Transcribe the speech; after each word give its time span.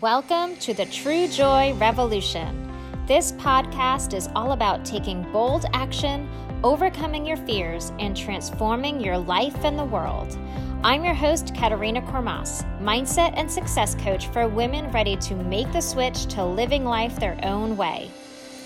Welcome 0.00 0.56
to 0.60 0.72
the 0.72 0.86
True 0.86 1.28
Joy 1.28 1.74
Revolution. 1.74 2.72
This 3.06 3.32
podcast 3.32 4.14
is 4.14 4.26
all 4.34 4.52
about 4.52 4.86
taking 4.86 5.30
bold 5.32 5.66
action, 5.74 6.30
overcoming 6.64 7.26
your 7.26 7.36
fears, 7.36 7.92
and 7.98 8.16
transforming 8.16 9.02
your 9.02 9.18
life 9.18 9.66
and 9.66 9.78
the 9.78 9.84
world. 9.84 10.38
I'm 10.82 11.04
your 11.04 11.12
host, 11.12 11.54
Katerina 11.54 12.00
Kormas, 12.00 12.64
mindset 12.80 13.34
and 13.36 13.52
success 13.52 13.94
coach 13.96 14.28
for 14.28 14.48
women 14.48 14.90
ready 14.92 15.14
to 15.16 15.34
make 15.34 15.70
the 15.72 15.82
switch 15.82 16.24
to 16.28 16.42
living 16.42 16.86
life 16.86 17.20
their 17.20 17.38
own 17.42 17.76
way. 17.76 18.10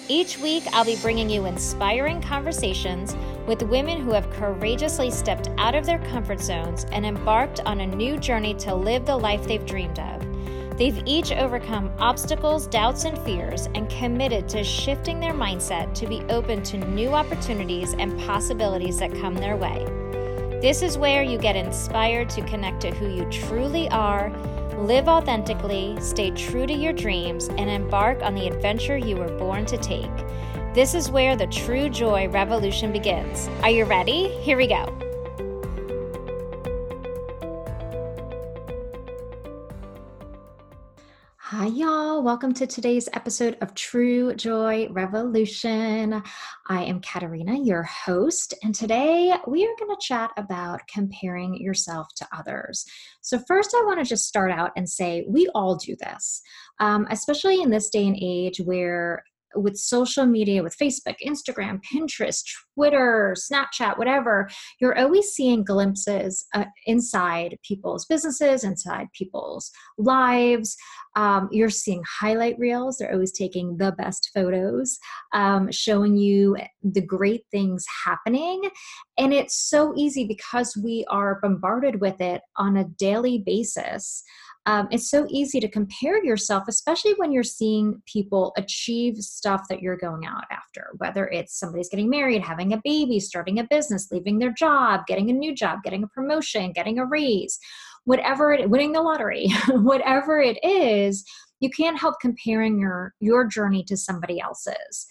Each 0.08 0.38
week, 0.38 0.62
I'll 0.72 0.84
be 0.84 0.96
bringing 1.02 1.28
you 1.28 1.46
inspiring 1.46 2.22
conversations 2.22 3.16
with 3.48 3.62
women 3.62 4.00
who 4.00 4.12
have 4.12 4.30
courageously 4.30 5.10
stepped 5.10 5.50
out 5.58 5.74
of 5.74 5.86
their 5.86 5.98
comfort 6.10 6.40
zones 6.40 6.86
and 6.92 7.04
embarked 7.04 7.58
on 7.66 7.80
a 7.80 7.86
new 7.86 8.16
journey 8.16 8.54
to 8.54 8.72
live 8.72 9.04
the 9.04 9.16
life 9.16 9.44
they've 9.48 9.66
dreamed 9.66 9.98
of. 9.98 10.35
They've 10.76 11.02
each 11.06 11.32
overcome 11.32 11.90
obstacles, 11.98 12.66
doubts, 12.66 13.04
and 13.04 13.18
fears 13.20 13.66
and 13.74 13.88
committed 13.88 14.46
to 14.50 14.62
shifting 14.62 15.20
their 15.20 15.32
mindset 15.32 15.94
to 15.94 16.06
be 16.06 16.20
open 16.28 16.62
to 16.64 16.76
new 16.76 17.08
opportunities 17.14 17.94
and 17.94 18.18
possibilities 18.20 18.98
that 18.98 19.12
come 19.12 19.34
their 19.34 19.56
way. 19.56 19.86
This 20.60 20.82
is 20.82 20.98
where 20.98 21.22
you 21.22 21.38
get 21.38 21.56
inspired 21.56 22.28
to 22.30 22.42
connect 22.42 22.82
to 22.82 22.90
who 22.90 23.08
you 23.08 23.24
truly 23.30 23.88
are, 23.88 24.30
live 24.78 25.08
authentically, 25.08 25.96
stay 26.00 26.30
true 26.32 26.66
to 26.66 26.74
your 26.74 26.92
dreams, 26.92 27.48
and 27.48 27.70
embark 27.70 28.22
on 28.22 28.34
the 28.34 28.46
adventure 28.46 28.98
you 28.98 29.16
were 29.16 29.34
born 29.38 29.64
to 29.66 29.78
take. 29.78 30.10
This 30.74 30.94
is 30.94 31.10
where 31.10 31.36
the 31.36 31.46
true 31.46 31.88
joy 31.88 32.28
revolution 32.28 32.92
begins. 32.92 33.48
Are 33.62 33.70
you 33.70 33.84
ready? 33.84 34.28
Here 34.42 34.58
we 34.58 34.66
go. 34.66 35.05
Hi, 41.50 41.66
y'all. 41.66 42.24
Welcome 42.24 42.54
to 42.54 42.66
today's 42.66 43.08
episode 43.12 43.56
of 43.60 43.72
True 43.72 44.34
Joy 44.34 44.88
Revolution. 44.90 46.20
I 46.66 46.82
am 46.82 47.00
Katerina, 47.00 47.56
your 47.62 47.84
host, 47.84 48.52
and 48.64 48.74
today 48.74 49.32
we 49.46 49.64
are 49.64 49.76
going 49.78 49.94
to 49.96 50.04
chat 50.04 50.32
about 50.36 50.80
comparing 50.92 51.56
yourself 51.56 52.08
to 52.16 52.26
others. 52.36 52.84
So, 53.20 53.38
first, 53.46 53.76
I 53.76 53.84
want 53.84 54.00
to 54.00 54.04
just 54.04 54.26
start 54.26 54.50
out 54.50 54.72
and 54.76 54.90
say 54.90 55.24
we 55.28 55.48
all 55.54 55.76
do 55.76 55.94
this, 55.94 56.42
um, 56.80 57.06
especially 57.12 57.62
in 57.62 57.70
this 57.70 57.90
day 57.90 58.08
and 58.08 58.18
age 58.20 58.58
where 58.58 59.22
with 59.54 59.76
social 59.76 60.26
media, 60.26 60.62
with 60.62 60.76
Facebook, 60.76 61.14
Instagram, 61.24 61.80
Pinterest, 61.92 62.42
Twitter, 62.74 63.34
Snapchat, 63.38 63.98
whatever, 63.98 64.48
you're 64.80 64.98
always 64.98 65.26
seeing 65.30 65.64
glimpses 65.64 66.46
uh, 66.54 66.64
inside 66.86 67.56
people's 67.66 68.04
businesses, 68.06 68.64
inside 68.64 69.06
people's 69.16 69.70
lives. 69.98 70.76
Um, 71.16 71.48
you're 71.50 71.70
seeing 71.70 72.02
highlight 72.20 72.58
reels. 72.58 72.98
They're 72.98 73.12
always 73.12 73.32
taking 73.32 73.78
the 73.78 73.92
best 73.92 74.30
photos, 74.34 74.98
um, 75.32 75.70
showing 75.72 76.16
you 76.16 76.56
the 76.82 77.00
great 77.00 77.44
things 77.50 77.84
happening. 78.04 78.62
And 79.16 79.32
it's 79.32 79.56
so 79.56 79.94
easy 79.96 80.26
because 80.26 80.76
we 80.76 81.06
are 81.08 81.40
bombarded 81.40 82.00
with 82.00 82.20
it 82.20 82.42
on 82.56 82.76
a 82.76 82.84
daily 82.84 83.42
basis 83.44 84.22
um, 84.66 84.88
it's 84.90 85.08
so 85.08 85.26
easy 85.30 85.60
to 85.60 85.68
compare 85.68 86.22
yourself, 86.24 86.64
especially 86.68 87.14
when 87.14 87.30
you're 87.30 87.44
seeing 87.44 88.02
people 88.04 88.52
achieve 88.56 89.16
stuff 89.18 89.62
that 89.68 89.80
you're 89.80 89.96
going 89.96 90.26
out 90.26 90.42
after, 90.50 90.90
whether 90.98 91.28
it's 91.28 91.58
somebody's 91.58 91.88
getting 91.88 92.10
married, 92.10 92.42
having 92.42 92.72
a 92.72 92.80
baby, 92.82 93.20
starting 93.20 93.60
a 93.60 93.64
business, 93.64 94.08
leaving 94.10 94.40
their 94.40 94.52
job, 94.52 95.06
getting 95.06 95.30
a 95.30 95.32
new 95.32 95.54
job, 95.54 95.78
getting 95.84 96.02
a 96.02 96.08
promotion, 96.08 96.72
getting 96.72 96.98
a 96.98 97.06
raise, 97.06 97.60
whatever 98.04 98.52
it, 98.52 98.68
winning 98.68 98.92
the 98.92 99.00
lottery, 99.00 99.48
whatever 99.70 100.40
it 100.40 100.58
is, 100.64 101.24
you 101.60 101.70
can't 101.70 101.98
help 101.98 102.16
comparing 102.20 102.78
your 102.78 103.14
your 103.20 103.46
journey 103.46 103.84
to 103.84 103.96
somebody 103.96 104.40
else's. 104.40 105.06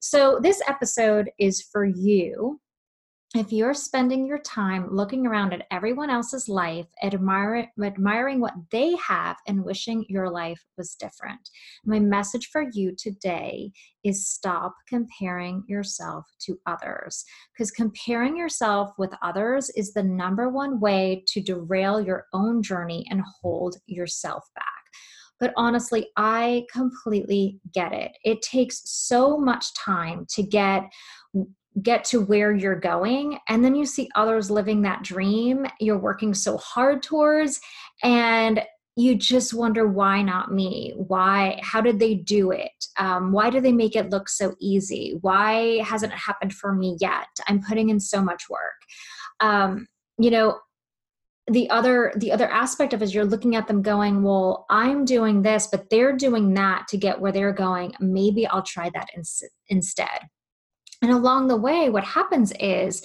So 0.00 0.38
this 0.42 0.62
episode 0.66 1.30
is 1.38 1.62
for 1.72 1.84
you 1.84 2.58
if 3.34 3.50
you're 3.50 3.74
spending 3.74 4.26
your 4.26 4.38
time 4.38 4.86
looking 4.92 5.26
around 5.26 5.52
at 5.52 5.66
everyone 5.72 6.08
else's 6.08 6.48
life, 6.48 6.86
admire, 7.02 7.68
admiring 7.82 8.40
what 8.40 8.54
they 8.70 8.94
have, 8.96 9.36
and 9.48 9.64
wishing 9.64 10.04
your 10.08 10.30
life 10.30 10.64
was 10.78 10.94
different, 10.94 11.50
my 11.84 11.98
message 11.98 12.50
for 12.52 12.64
you 12.72 12.94
today 12.96 13.72
is 14.04 14.28
stop 14.28 14.72
comparing 14.88 15.64
yourself 15.66 16.24
to 16.42 16.56
others. 16.66 17.24
Because 17.52 17.72
comparing 17.72 18.36
yourself 18.36 18.92
with 18.98 19.12
others 19.20 19.68
is 19.70 19.92
the 19.92 20.04
number 20.04 20.48
one 20.48 20.78
way 20.78 21.24
to 21.28 21.40
derail 21.40 22.00
your 22.00 22.26
own 22.32 22.62
journey 22.62 23.04
and 23.10 23.20
hold 23.42 23.76
yourself 23.86 24.44
back. 24.54 24.64
But 25.40 25.52
honestly, 25.56 26.06
I 26.16 26.64
completely 26.72 27.58
get 27.72 27.92
it. 27.92 28.12
It 28.24 28.40
takes 28.42 28.82
so 28.84 29.36
much 29.36 29.74
time 29.74 30.26
to 30.30 30.42
get 30.44 30.84
get 31.82 32.04
to 32.04 32.20
where 32.20 32.52
you're 32.52 32.78
going 32.78 33.38
and 33.48 33.64
then 33.64 33.74
you 33.74 33.84
see 33.84 34.08
others 34.14 34.50
living 34.50 34.82
that 34.82 35.02
dream 35.02 35.66
you're 35.80 35.98
working 35.98 36.32
so 36.32 36.56
hard 36.56 37.02
towards 37.02 37.60
and 38.02 38.62
you 38.96 39.16
just 39.16 39.52
wonder 39.52 39.88
why 39.88 40.22
not 40.22 40.52
me? 40.52 40.92
Why 40.96 41.58
how 41.62 41.80
did 41.80 41.98
they 41.98 42.14
do 42.14 42.52
it? 42.52 42.70
Um, 42.96 43.32
why 43.32 43.50
do 43.50 43.60
they 43.60 43.72
make 43.72 43.96
it 43.96 44.10
look 44.10 44.28
so 44.28 44.54
easy? 44.60 45.18
Why 45.20 45.82
hasn't 45.82 46.12
it 46.12 46.18
happened 46.18 46.52
for 46.52 46.72
me 46.72 46.96
yet? 47.00 47.26
I'm 47.48 47.60
putting 47.60 47.90
in 47.90 47.98
so 47.98 48.22
much 48.22 48.48
work. 48.48 48.60
Um, 49.40 49.88
you 50.18 50.30
know 50.30 50.58
the 51.50 51.68
other 51.70 52.12
the 52.16 52.32
other 52.32 52.48
aspect 52.48 52.92
of 52.92 53.02
is 53.02 53.14
you're 53.14 53.24
looking 53.24 53.54
at 53.54 53.66
them 53.66 53.82
going 53.82 54.22
well 54.22 54.64
i'm 54.70 55.04
doing 55.04 55.42
this 55.42 55.66
but 55.66 55.90
they're 55.90 56.16
doing 56.16 56.54
that 56.54 56.88
to 56.88 56.96
get 56.96 57.20
where 57.20 57.32
they're 57.32 57.52
going. 57.52 57.92
Maybe 58.00 58.46
i'll 58.46 58.62
try 58.62 58.90
that 58.94 59.08
ins- 59.16 59.42
instead 59.68 60.20
and 61.04 61.12
along 61.12 61.48
the 61.48 61.56
way, 61.56 61.90
what 61.90 62.02
happens 62.02 62.50
is 62.58 63.02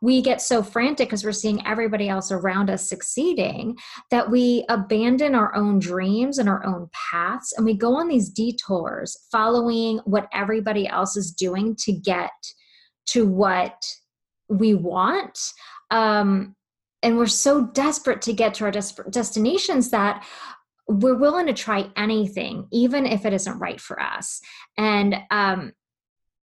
we 0.00 0.22
get 0.22 0.40
so 0.40 0.62
frantic 0.62 1.08
because 1.08 1.22
we're 1.22 1.32
seeing 1.32 1.64
everybody 1.66 2.08
else 2.08 2.32
around 2.32 2.70
us 2.70 2.88
succeeding 2.88 3.76
that 4.10 4.30
we 4.30 4.64
abandon 4.70 5.34
our 5.34 5.54
own 5.54 5.78
dreams 5.78 6.38
and 6.38 6.48
our 6.48 6.64
own 6.64 6.88
paths 6.92 7.52
and 7.52 7.66
we 7.66 7.74
go 7.74 7.94
on 7.94 8.08
these 8.08 8.30
detours 8.30 9.28
following 9.30 9.98
what 10.06 10.28
everybody 10.32 10.88
else 10.88 11.14
is 11.14 11.30
doing 11.30 11.76
to 11.80 11.92
get 11.92 12.30
to 13.08 13.26
what 13.26 13.84
we 14.48 14.72
want. 14.72 15.38
Um, 15.90 16.56
and 17.02 17.18
we're 17.18 17.26
so 17.26 17.66
desperate 17.66 18.22
to 18.22 18.32
get 18.32 18.54
to 18.54 18.64
our 18.64 18.70
des- 18.70 19.10
destinations 19.10 19.90
that 19.90 20.24
we're 20.88 21.18
willing 21.18 21.46
to 21.48 21.52
try 21.52 21.90
anything, 21.96 22.66
even 22.72 23.04
if 23.04 23.26
it 23.26 23.34
isn't 23.34 23.58
right 23.58 23.80
for 23.80 24.00
us. 24.00 24.40
And 24.78 25.16
um, 25.30 25.72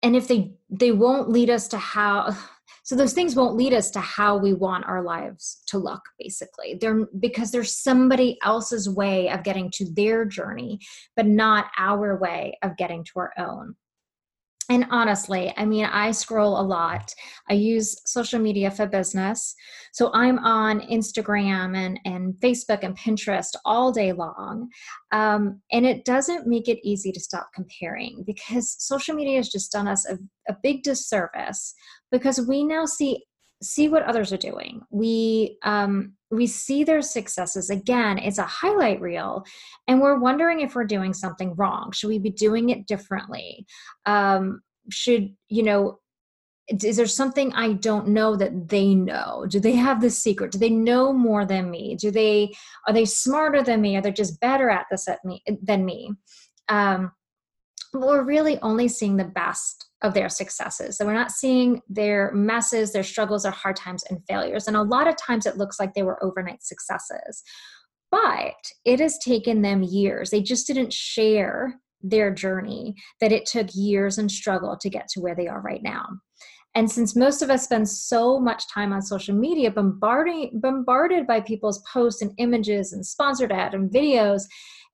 and 0.03 0.15
if 0.15 0.27
they 0.27 0.53
they 0.69 0.91
won't 0.91 1.29
lead 1.29 1.49
us 1.49 1.67
to 1.69 1.77
how 1.77 2.35
so 2.83 2.95
those 2.95 3.13
things 3.13 3.35
won't 3.35 3.55
lead 3.55 3.73
us 3.73 3.91
to 3.91 3.99
how 3.99 4.35
we 4.37 4.53
want 4.53 4.85
our 4.85 5.03
lives 5.03 5.61
to 5.67 5.77
look 5.77 6.01
basically. 6.17 6.75
They're 6.79 7.05
because 7.19 7.51
there's 7.51 7.75
somebody 7.75 8.37
else's 8.43 8.89
way 8.89 9.29
of 9.29 9.43
getting 9.43 9.69
to 9.71 9.85
their 9.93 10.25
journey 10.25 10.79
but 11.15 11.25
not 11.25 11.67
our 11.77 12.17
way 12.17 12.57
of 12.63 12.77
getting 12.77 13.03
to 13.05 13.11
our 13.17 13.33
own 13.37 13.75
and 14.69 14.85
honestly, 14.91 15.51
I 15.57 15.65
mean, 15.65 15.85
I 15.85 16.11
scroll 16.11 16.59
a 16.59 16.61
lot. 16.61 17.11
I 17.49 17.53
use 17.53 17.99
social 18.05 18.39
media 18.39 18.69
for 18.69 18.85
business. 18.85 19.55
So 19.93 20.11
I'm 20.13 20.37
on 20.39 20.81
Instagram 20.81 21.75
and, 21.75 21.99
and 22.05 22.35
Facebook 22.35 22.83
and 22.83 22.95
Pinterest 22.95 23.55
all 23.65 23.91
day 23.91 24.11
long. 24.11 24.69
Um, 25.11 25.59
and 25.71 25.87
it 25.87 26.05
doesn't 26.05 26.45
make 26.45 26.67
it 26.67 26.77
easy 26.83 27.11
to 27.11 27.19
stop 27.19 27.49
comparing 27.55 28.23
because 28.27 28.75
social 28.77 29.15
media 29.15 29.37
has 29.37 29.49
just 29.49 29.71
done 29.71 29.87
us 29.87 30.07
a, 30.07 30.19
a 30.47 30.55
big 30.61 30.83
disservice 30.83 31.73
because 32.11 32.39
we 32.47 32.63
now 32.63 32.85
see 32.85 33.23
see 33.61 33.89
what 33.89 34.03
others 34.03 34.31
are 34.31 34.37
doing. 34.37 34.81
We 34.89 35.57
um, 35.63 36.13
we 36.31 36.47
see 36.47 36.83
their 36.83 37.01
successes. 37.01 37.69
Again 37.69 38.17
it's 38.17 38.37
a 38.37 38.43
highlight 38.43 39.01
reel 39.01 39.43
and 39.87 40.01
we're 40.01 40.19
wondering 40.19 40.61
if 40.61 40.75
we're 40.75 40.85
doing 40.85 41.13
something 41.13 41.55
wrong. 41.55 41.91
Should 41.91 42.09
we 42.09 42.19
be 42.19 42.29
doing 42.29 42.69
it 42.69 42.87
differently? 42.87 43.65
Um, 44.05 44.61
should 44.91 45.35
you 45.49 45.63
know 45.63 45.99
is 46.83 46.97
there 46.97 47.07
something 47.07 47.51
i 47.53 47.73
don't 47.73 48.07
know 48.07 48.35
that 48.35 48.69
they 48.69 48.93
know? 48.93 49.45
Do 49.49 49.59
they 49.59 49.73
have 49.73 50.01
the 50.01 50.09
secret? 50.09 50.51
Do 50.51 50.59
they 50.59 50.69
know 50.69 51.11
more 51.11 51.45
than 51.45 51.71
me? 51.71 51.95
Do 51.95 52.11
they 52.11 52.53
are 52.87 52.93
they 52.93 53.05
smarter 53.05 53.63
than 53.63 53.81
me? 53.81 53.97
Are 53.97 54.01
they 54.01 54.11
just 54.11 54.39
better 54.39 54.69
at 54.69 54.85
this 54.91 55.07
at 55.07 55.23
me 55.25 55.43
than 55.63 55.83
me? 55.83 56.13
Um, 56.67 57.11
we're 57.93 58.23
really 58.23 58.59
only 58.61 58.87
seeing 58.87 59.17
the 59.17 59.23
best 59.23 59.88
of 60.01 60.13
their 60.13 60.29
successes. 60.29 60.97
So 60.97 61.05
we're 61.05 61.13
not 61.13 61.31
seeing 61.31 61.81
their 61.89 62.31
messes, 62.33 62.93
their 62.93 63.03
struggles, 63.03 63.43
their 63.43 63.51
hard 63.51 63.75
times 63.75 64.03
and 64.09 64.19
failures. 64.27 64.67
And 64.67 64.77
a 64.77 64.83
lot 64.83 65.07
of 65.07 65.17
times 65.17 65.45
it 65.45 65.57
looks 65.57 65.79
like 65.79 65.93
they 65.93 66.03
were 66.03 66.23
overnight 66.23 66.63
successes. 66.63 67.43
But 68.11 68.55
it 68.85 68.99
has 68.99 69.17
taken 69.19 69.61
them 69.61 69.83
years. 69.83 70.29
They 70.29 70.41
just 70.41 70.67
didn't 70.67 70.93
share 70.93 71.79
their 72.01 72.33
journey, 72.33 72.95
that 73.19 73.33
it 73.33 73.45
took 73.45 73.67
years 73.73 74.17
and 74.17 74.31
struggle 74.31 74.77
to 74.79 74.89
get 74.89 75.07
to 75.09 75.19
where 75.19 75.35
they 75.35 75.47
are 75.47 75.61
right 75.61 75.83
now. 75.83 76.07
And 76.75 76.89
since 76.89 77.15
most 77.15 77.41
of 77.41 77.49
us 77.49 77.63
spend 77.63 77.89
so 77.89 78.39
much 78.39 78.71
time 78.71 78.93
on 78.93 79.01
social 79.01 79.35
media, 79.35 79.71
bombarding, 79.71 80.61
bombarded 80.61 81.27
by 81.27 81.41
people's 81.41 81.83
posts 81.91 82.21
and 82.21 82.31
images 82.37 82.93
and 82.93 83.05
sponsored 83.05 83.51
ad 83.51 83.73
and 83.73 83.91
videos, 83.91 84.43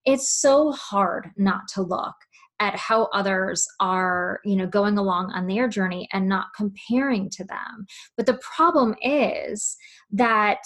it's 0.05 0.41
so 0.41 0.71
hard 0.71 1.29
not 1.37 1.67
to 1.73 1.81
look 1.81 2.15
at 2.59 2.75
how 2.75 3.05
others 3.13 3.67
are 3.79 4.39
you 4.45 4.55
know 4.55 4.67
going 4.67 4.97
along 4.97 5.31
on 5.31 5.47
their 5.47 5.67
journey 5.67 6.07
and 6.13 6.27
not 6.27 6.47
comparing 6.55 7.29
to 7.31 7.43
them. 7.43 7.85
But 8.17 8.25
the 8.25 8.39
problem 8.55 8.95
is 9.01 9.77
that 10.11 10.59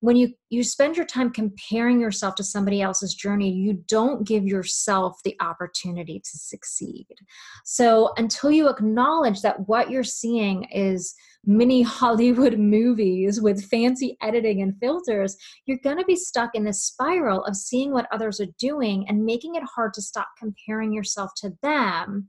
when 0.00 0.16
you 0.16 0.32
you 0.48 0.64
spend 0.64 0.96
your 0.96 1.06
time 1.06 1.30
comparing 1.30 2.00
yourself 2.00 2.34
to 2.34 2.44
somebody 2.44 2.80
else's 2.82 3.14
journey 3.14 3.50
you 3.50 3.84
don't 3.86 4.26
give 4.26 4.44
yourself 4.44 5.18
the 5.24 5.36
opportunity 5.40 6.18
to 6.18 6.38
succeed. 6.38 7.06
So 7.64 8.12
until 8.16 8.50
you 8.50 8.68
acknowledge 8.68 9.42
that 9.42 9.68
what 9.68 9.90
you're 9.90 10.02
seeing 10.02 10.64
is 10.64 11.14
mini 11.44 11.82
hollywood 12.00 12.58
movies 12.58 13.40
with 13.40 13.64
fancy 13.64 14.16
editing 14.20 14.60
and 14.60 14.74
filters 14.78 15.36
you're 15.66 15.78
going 15.82 15.98
to 15.98 16.04
be 16.04 16.16
stuck 16.16 16.50
in 16.54 16.64
this 16.64 16.84
spiral 16.84 17.44
of 17.44 17.56
seeing 17.56 17.92
what 17.92 18.08
others 18.12 18.40
are 18.40 18.52
doing 18.58 19.06
and 19.08 19.24
making 19.24 19.54
it 19.54 19.62
hard 19.74 19.94
to 19.94 20.02
stop 20.02 20.28
comparing 20.38 20.92
yourself 20.92 21.30
to 21.36 21.52
them. 21.62 22.28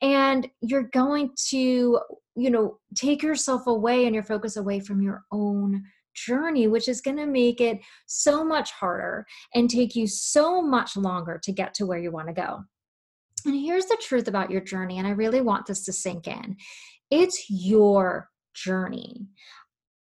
And 0.00 0.48
you're 0.60 0.88
going 0.92 1.30
to 1.50 2.00
you 2.34 2.50
know 2.50 2.78
take 2.94 3.22
yourself 3.22 3.66
away 3.66 4.06
and 4.06 4.14
your 4.14 4.24
focus 4.24 4.56
away 4.56 4.80
from 4.80 5.02
your 5.02 5.22
own 5.30 5.82
journey, 6.14 6.66
which 6.66 6.88
is 6.88 7.00
going 7.00 7.16
to 7.16 7.26
make 7.26 7.60
it 7.60 7.80
so 8.06 8.44
much 8.44 8.70
harder 8.72 9.26
and 9.54 9.68
take 9.68 9.94
you 9.96 10.06
so 10.06 10.62
much 10.62 10.96
longer 10.96 11.40
to 11.42 11.52
get 11.52 11.74
to 11.74 11.86
where 11.86 11.98
you 11.98 12.10
want 12.10 12.28
to 12.28 12.34
go. 12.34 12.64
And 13.44 13.54
here's 13.54 13.86
the 13.86 14.00
truth 14.00 14.28
about 14.28 14.50
your 14.50 14.60
journey, 14.60 14.98
and 14.98 15.06
I 15.06 15.10
really 15.10 15.40
want 15.40 15.66
this 15.66 15.84
to 15.86 15.92
sink 15.92 16.28
in 16.28 16.56
it's 17.12 17.44
your 17.50 18.30
journey. 18.54 19.26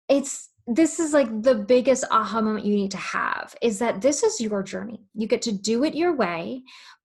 It's 0.10 0.50
this 0.68 1.00
is 1.00 1.14
like 1.14 1.42
the 1.42 1.56
biggest 1.56 2.04
aha 2.12 2.42
moment 2.42 2.66
you 2.66 2.76
need 2.76 2.92
to 2.92 2.98
have 2.98 3.56
is 3.62 3.80
that 3.80 4.02
this 4.02 4.22
is 4.22 4.42
your 4.42 4.62
journey. 4.62 5.06
You 5.16 5.26
get 5.26 5.42
to 5.44 5.54
do 5.54 5.86
it 5.86 5.96
your 5.96 6.14
way, 6.14 6.64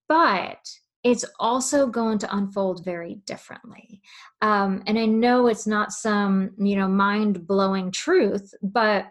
but 0.09 0.59
it's 1.05 1.25
also 1.41 1.87
going 1.87 2.19
to 2.19 2.37
unfold 2.37 2.85
very 2.85 3.17
differently. 3.27 4.01
Um, 4.41 4.83
and 4.87 4.99
I 4.99 5.07
know 5.07 5.49
it's 5.49 5.67
not 5.67 5.93
some, 5.93 6.51
you 6.59 6.77
know, 6.77 6.89
mind 6.89 7.47
blowing 7.47 7.91
truth, 7.91 8.55
but 8.63 9.07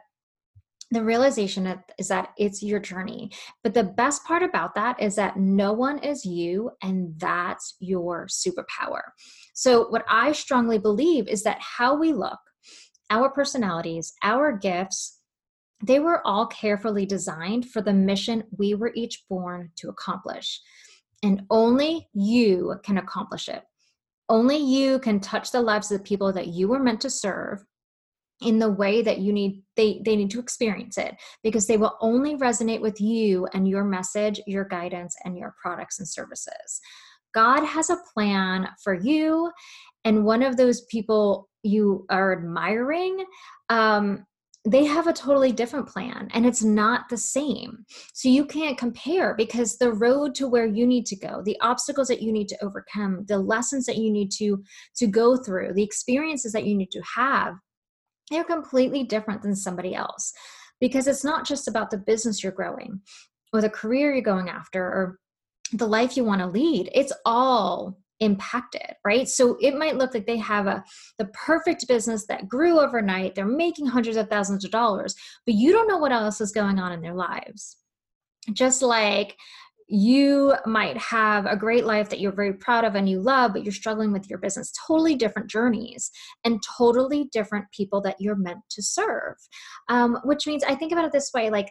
the 0.91 1.03
realization 1.03 1.73
is 1.97 2.09
that 2.09 2.31
it's 2.37 2.61
your 2.61 2.79
journey. 2.79 3.31
But 3.63 3.73
the 3.73 3.83
best 3.83 4.25
part 4.25 4.43
about 4.43 4.75
that 4.75 5.01
is 5.01 5.15
that 5.15 5.37
no 5.37 5.71
one 5.71 5.99
is 5.99 6.25
you, 6.25 6.71
and 6.81 7.13
that's 7.17 7.75
your 7.79 8.27
superpower. 8.27 9.01
So, 9.53 9.87
what 9.87 10.03
I 10.09 10.33
strongly 10.33 10.77
believe 10.77 11.29
is 11.29 11.43
that 11.43 11.59
how 11.61 11.95
we 11.95 12.11
look, 12.11 12.39
our 13.09 13.29
personalities, 13.29 14.13
our 14.21 14.51
gifts, 14.51 15.19
they 15.83 15.99
were 15.99 16.25
all 16.27 16.45
carefully 16.47 17.05
designed 17.05 17.69
for 17.69 17.81
the 17.81 17.93
mission 17.93 18.43
we 18.57 18.75
were 18.75 18.91
each 18.93 19.23
born 19.29 19.71
to 19.77 19.89
accomplish 19.89 20.59
and 21.23 21.43
only 21.49 22.07
you 22.13 22.75
can 22.83 22.97
accomplish 22.97 23.47
it. 23.47 23.63
Only 24.29 24.57
you 24.57 24.99
can 24.99 25.19
touch 25.19 25.51
the 25.51 25.61
lives 25.61 25.91
of 25.91 25.99
the 25.99 26.03
people 26.03 26.31
that 26.33 26.47
you 26.47 26.67
were 26.67 26.79
meant 26.79 27.01
to 27.01 27.09
serve 27.09 27.63
in 28.41 28.59
the 28.59 28.71
way 28.71 29.01
that 29.01 29.19
you 29.19 29.31
need 29.31 29.61
they 29.75 30.01
they 30.03 30.15
need 30.15 30.31
to 30.31 30.39
experience 30.39 30.97
it 30.97 31.15
because 31.43 31.67
they 31.67 31.77
will 31.77 31.95
only 32.01 32.35
resonate 32.35 32.81
with 32.81 32.99
you 32.99 33.47
and 33.53 33.67
your 33.67 33.83
message 33.83 34.41
your 34.47 34.65
guidance 34.65 35.15
and 35.23 35.37
your 35.37 35.53
products 35.61 35.99
and 35.99 36.07
services 36.07 36.81
god 37.33 37.63
has 37.63 37.89
a 37.89 38.01
plan 38.13 38.67
for 38.83 38.93
you 38.93 39.51
and 40.05 40.25
one 40.25 40.41
of 40.41 40.57
those 40.57 40.81
people 40.85 41.47
you 41.63 42.05
are 42.09 42.33
admiring 42.33 43.23
um, 43.69 44.25
they 44.63 44.85
have 44.85 45.07
a 45.07 45.13
totally 45.13 45.51
different 45.51 45.87
plan 45.87 46.29
and 46.33 46.45
it's 46.45 46.63
not 46.63 47.09
the 47.09 47.17
same. 47.17 47.83
So 48.13 48.29
you 48.29 48.45
can't 48.45 48.77
compare 48.77 49.33
because 49.33 49.77
the 49.77 49.91
road 49.91 50.35
to 50.35 50.47
where 50.47 50.67
you 50.67 50.85
need 50.85 51.07
to 51.07 51.15
go, 51.15 51.41
the 51.43 51.59
obstacles 51.61 52.07
that 52.09 52.21
you 52.21 52.31
need 52.31 52.47
to 52.49 52.63
overcome, 52.63 53.25
the 53.27 53.39
lessons 53.39 53.87
that 53.87 53.97
you 53.97 54.11
need 54.11 54.31
to 54.33 54.63
to 54.97 55.07
go 55.07 55.35
through, 55.35 55.73
the 55.73 55.83
experiences 55.83 56.51
that 56.51 56.65
you 56.65 56.75
need 56.75 56.91
to 56.91 57.01
have, 57.15 57.55
they're 58.29 58.43
completely 58.43 59.03
different 59.03 59.41
than 59.41 59.55
somebody 59.55 59.95
else. 59.95 60.31
Because 60.79 61.07
it's 61.07 61.23
not 61.23 61.45
just 61.45 61.67
about 61.67 61.89
the 61.89 61.97
business 61.97 62.43
you're 62.43 62.51
growing 62.51 63.01
or 63.53 63.61
the 63.61 63.69
career 63.69 64.13
you're 64.13 64.21
going 64.21 64.49
after 64.49 64.83
or 64.83 65.19
the 65.73 65.87
life 65.87 66.17
you 66.17 66.23
want 66.23 66.41
to 66.41 66.47
lead. 66.47 66.89
It's 66.93 67.13
all 67.25 67.97
impacted 68.21 68.95
right 69.03 69.27
so 69.27 69.57
it 69.59 69.75
might 69.75 69.97
look 69.97 70.13
like 70.13 70.25
they 70.25 70.37
have 70.37 70.67
a 70.67 70.83
the 71.17 71.25
perfect 71.25 71.87
business 71.87 72.25
that 72.27 72.47
grew 72.47 72.79
overnight 72.79 73.35
they're 73.35 73.45
making 73.45 73.85
hundreds 73.85 74.15
of 74.15 74.29
thousands 74.29 74.63
of 74.63 74.71
dollars 74.71 75.15
but 75.45 75.55
you 75.55 75.71
don't 75.71 75.87
know 75.87 75.97
what 75.97 76.11
else 76.11 76.39
is 76.39 76.51
going 76.51 76.79
on 76.79 76.93
in 76.93 77.01
their 77.01 77.15
lives 77.15 77.77
just 78.53 78.81
like 78.81 79.35
you 79.93 80.55
might 80.65 80.97
have 80.97 81.45
a 81.45 81.57
great 81.57 81.85
life 81.85 82.09
that 82.09 82.21
you're 82.21 82.31
very 82.31 82.53
proud 82.53 82.85
of 82.85 82.95
and 82.95 83.09
you 83.09 83.19
love, 83.19 83.51
but 83.51 83.63
you're 83.65 83.73
struggling 83.73 84.13
with 84.13 84.29
your 84.29 84.39
business. 84.39 84.71
Totally 84.87 85.15
different 85.15 85.49
journeys 85.49 86.09
and 86.45 86.63
totally 86.77 87.27
different 87.33 87.65
people 87.75 87.99
that 88.03 88.15
you're 88.17 88.37
meant 88.37 88.61
to 88.69 88.81
serve. 88.81 89.35
Um, 89.89 90.17
which 90.23 90.47
means 90.47 90.63
I 90.63 90.75
think 90.75 90.93
about 90.93 91.03
it 91.03 91.11
this 91.11 91.31
way 91.33 91.49
like, 91.49 91.69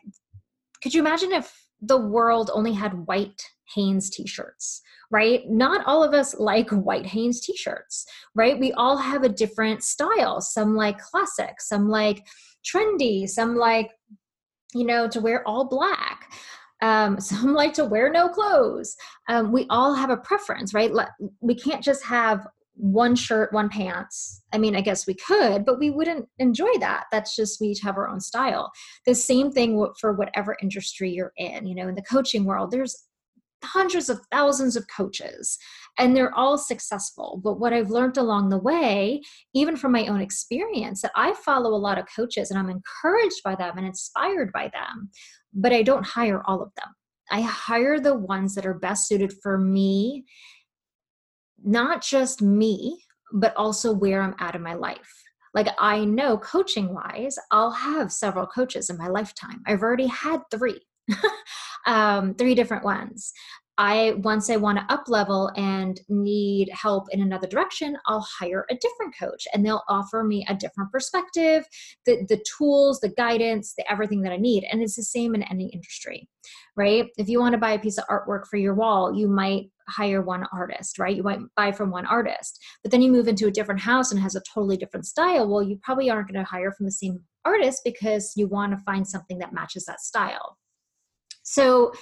could 0.82 0.93
you 0.93 1.00
imagine 1.00 1.32
if 1.32 1.50
the 1.81 1.97
world 1.97 2.50
only 2.52 2.75
had 2.75 3.06
white 3.06 3.41
Hanes 3.75 4.11
t 4.11 4.27
shirts? 4.27 4.83
right? 5.11 5.43
Not 5.49 5.85
all 5.87 6.05
of 6.05 6.15
us 6.15 6.39
like 6.39 6.71
white 6.71 7.07
Hanes 7.07 7.41
t 7.41 7.57
shirts, 7.57 8.07
right? 8.35 8.59
We 8.59 8.73
all 8.73 8.97
have 8.97 9.25
a 9.25 9.29
different 9.29 9.83
style. 9.83 10.41
Some 10.41 10.77
like 10.77 10.99
classic, 10.99 11.61
some 11.61 11.89
like 11.89 12.27
trendy, 12.65 13.29
some 13.29 13.57
like, 13.57 13.91
you 14.73 14.85
know, 14.85 15.09
to 15.09 15.21
wear 15.21 15.47
all 15.47 15.69
black. 15.69 16.33
Um, 16.81 17.21
some 17.21 17.55
like 17.55 17.75
to 17.75 17.85
wear 17.85 18.11
no 18.11 18.29
clothes. 18.29 18.97
Um, 19.29 19.53
we 19.53 19.67
all 19.69 19.95
have 19.95 20.11
a 20.11 20.17
preference, 20.17 20.73
right? 20.73 20.93
We 21.41 21.55
can't 21.55 21.83
just 21.83 22.05
have 22.05 22.47
one 22.77 23.15
shirt, 23.15 23.53
one 23.53 23.69
pants. 23.69 24.43
I 24.55 24.59
mean, 24.59 24.75
I 24.75 24.81
guess 24.81 25.07
we 25.07 25.15
could, 25.15 25.67
but 25.67 25.79
we 25.79 25.91
wouldn't 25.91 26.27
enjoy 26.39 26.71
that. 26.79 27.07
That's 27.13 27.37
just 27.37 27.61
we 27.61 27.69
each 27.69 27.81
have 27.81 27.99
our 27.99 28.09
own 28.09 28.21
style. 28.21 28.71
The 29.05 29.15
same 29.15 29.51
thing 29.51 29.87
for 30.01 30.15
whatever 30.15 30.57
industry 30.63 31.11
you're 31.11 31.33
in. 31.37 31.67
You 31.67 31.75
know, 31.75 31.89
in 31.89 31.95
the 31.95 32.03
coaching 32.03 32.45
world, 32.45 32.71
there's 32.71 33.05
hundreds 33.65 34.09
of 34.09 34.21
thousands 34.31 34.77
of 34.77 34.87
coaches 34.95 35.59
and 35.99 36.17
they're 36.17 36.35
all 36.35 36.57
successful. 36.57 37.41
But 37.43 37.61
what 37.61 37.73
i've 37.73 37.91
learned 37.91 38.17
along 38.17 38.49
the 38.49 38.59
way 38.59 39.23
even 39.55 39.77
from 39.77 39.93
my 39.93 40.07
own 40.07 40.21
experience 40.21 41.03
that 41.03 41.12
i 41.15 41.33
follow 41.35 41.71
a 41.71 41.85
lot 41.87 41.99
of 41.99 42.07
coaches 42.15 42.51
and 42.51 42.59
i'm 42.59 42.71
encouraged 42.71 43.43
by 43.45 43.55
them 43.55 43.77
and 43.77 43.87
inspired 43.87 44.53
by 44.53 44.71
them 44.73 45.11
but 45.53 45.73
i 45.73 45.83
don't 45.83 46.07
hire 46.07 46.43
all 46.47 46.62
of 46.62 46.71
them. 46.77 46.89
I 47.31 47.43
hire 47.43 48.01
the 48.01 48.15
ones 48.15 48.55
that 48.55 48.67
are 48.67 48.75
best 48.75 49.07
suited 49.07 49.33
for 49.43 49.59
me 49.59 50.25
not 51.62 52.02
just 52.02 52.43
me 52.43 53.05
but 53.33 53.55
also 53.57 53.93
where 53.93 54.23
i'm 54.23 54.35
at 54.38 54.55
in 54.55 54.62
my 54.62 54.75
life. 54.75 55.12
Like 55.55 55.69
i 55.79 56.05
know 56.05 56.38
coaching 56.38 56.95
wise 56.95 57.37
i'll 57.50 57.73
have 57.73 58.12
several 58.12 58.47
coaches 58.47 58.90
in 58.90 58.97
my 58.99 59.09
lifetime. 59.09 59.62
I've 59.67 59.83
already 59.83 60.07
had 60.07 60.40
three 60.50 60.81
um, 61.87 62.35
three 62.35 62.54
different 62.54 62.85
ones. 62.85 63.33
I 63.80 64.12
once 64.19 64.50
I 64.50 64.57
want 64.57 64.76
to 64.76 64.92
up 64.92 65.04
level 65.09 65.50
and 65.57 65.99
need 66.11 66.69
help 66.71 67.07
in 67.12 67.23
another 67.23 67.47
direction, 67.47 67.97
I'll 68.04 68.26
hire 68.38 68.66
a 68.71 68.75
different 68.75 69.14
coach 69.19 69.49
and 69.54 69.64
they'll 69.64 69.85
offer 69.88 70.23
me 70.23 70.45
a 70.50 70.54
different 70.54 70.92
perspective, 70.92 71.64
the 72.04 72.26
the 72.28 72.45
tools, 72.59 73.00
the 73.00 73.09
guidance, 73.09 73.73
the 73.78 73.90
everything 73.90 74.21
that 74.21 74.33
I 74.33 74.37
need. 74.37 74.66
And 74.71 74.83
it's 74.83 74.97
the 74.97 75.02
same 75.02 75.35
in 75.35 75.42
any 75.45 75.69
industry, 75.69 76.28
right? 76.76 77.07
If 77.16 77.30
you 77.30 77.40
want 77.40 77.54
to 77.54 77.59
buy 77.59 77.73
a 77.73 77.78
piece 77.78 77.97
of 77.97 78.04
artwork 78.09 78.47
for 78.47 78.59
your 78.59 78.75
wall, 78.75 79.14
you 79.14 79.26
might 79.28 79.71
hire 79.88 80.21
one 80.21 80.47
artist, 80.52 80.99
right? 80.99 81.16
You 81.16 81.23
might 81.23 81.40
buy 81.57 81.73
from 81.73 81.90
one 81.90 82.04
artist, 82.04 82.62
but 82.83 82.92
then 82.92 83.00
you 83.00 83.11
move 83.11 83.28
into 83.28 83.47
a 83.47 83.50
different 83.50 83.80
house 83.80 84.12
and 84.12 84.21
has 84.21 84.37
a 84.37 84.42
totally 84.52 84.76
different 84.76 85.07
style. 85.07 85.49
Well, 85.49 85.62
you 85.62 85.78
probably 85.83 86.11
aren't 86.11 86.30
going 86.30 86.45
to 86.45 86.50
hire 86.50 86.71
from 86.71 86.85
the 86.85 86.92
same 86.92 87.25
artist 87.47 87.80
because 87.83 88.35
you 88.37 88.47
want 88.47 88.73
to 88.73 88.85
find 88.85 89.09
something 89.09 89.38
that 89.38 89.54
matches 89.54 89.87
that 89.87 90.00
style. 90.00 90.59
So, 91.50 91.92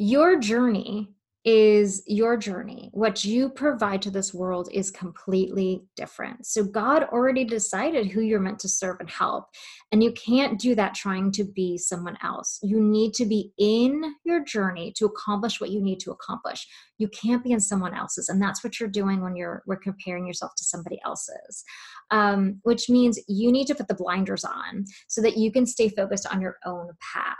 your 0.00 0.40
journey 0.40 1.14
is 1.44 2.02
your 2.08 2.36
journey. 2.36 2.90
What 2.92 3.24
you 3.24 3.48
provide 3.48 4.02
to 4.02 4.10
this 4.10 4.34
world 4.34 4.68
is 4.72 4.90
completely 4.90 5.84
different. 5.94 6.44
So, 6.44 6.64
God 6.64 7.04
already 7.04 7.44
decided 7.44 8.08
who 8.10 8.20
you're 8.20 8.40
meant 8.40 8.58
to 8.58 8.68
serve 8.68 8.96
and 8.98 9.08
help. 9.08 9.44
And 9.92 10.02
you 10.02 10.10
can't 10.10 10.58
do 10.58 10.74
that 10.74 10.96
trying 10.96 11.30
to 11.32 11.44
be 11.44 11.78
someone 11.78 12.18
else. 12.20 12.58
You 12.64 12.80
need 12.80 13.14
to 13.14 13.26
be 13.26 13.52
in 13.58 14.16
your 14.24 14.44
journey 14.44 14.92
to 14.96 15.06
accomplish 15.06 15.60
what 15.60 15.70
you 15.70 15.80
need 15.80 16.00
to 16.00 16.10
accomplish. 16.10 16.66
You 16.98 17.06
can't 17.06 17.44
be 17.44 17.52
in 17.52 17.60
someone 17.60 17.94
else's. 17.94 18.28
And 18.28 18.42
that's 18.42 18.64
what 18.64 18.80
you're 18.80 18.88
doing 18.88 19.20
when 19.20 19.36
you're, 19.36 19.62
we're 19.68 19.76
comparing 19.76 20.26
yourself 20.26 20.50
to 20.56 20.64
somebody 20.64 20.98
else's, 21.06 21.62
um, 22.10 22.58
which 22.64 22.90
means 22.90 23.20
you 23.28 23.52
need 23.52 23.68
to 23.68 23.76
put 23.76 23.86
the 23.86 23.94
blinders 23.94 24.44
on 24.44 24.84
so 25.06 25.22
that 25.22 25.36
you 25.36 25.52
can 25.52 25.64
stay 25.64 25.90
focused 25.90 26.26
on 26.26 26.40
your 26.40 26.56
own 26.66 26.90
path. 27.14 27.36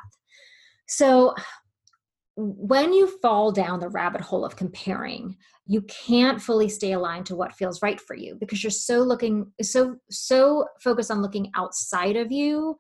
So, 0.87 1.35
when 2.37 2.93
you 2.93 3.07
fall 3.23 3.53
down 3.53 3.79
the 3.79 3.89
rabbit 3.89 4.21
hole 4.21 4.45
of 4.45 4.57
comparing, 4.57 5.37
you 5.67 5.83
can't 5.83 6.43
fully 6.43 6.69
stay 6.69 6.93
aligned 6.93 7.27
to 7.27 7.37
what 7.37 7.55
feels 7.55 7.81
right 7.81 8.01
for 8.01 8.17
you 8.17 8.37
because 8.39 8.63
you're 8.63 8.71
so 8.71 8.99
looking 8.99 9.51
so 9.63 9.97
so 10.11 10.67
focused 10.83 11.11
on 11.11 11.23
looking 11.23 11.51
outside 11.57 12.17
of 12.17 12.31
you 12.33 12.77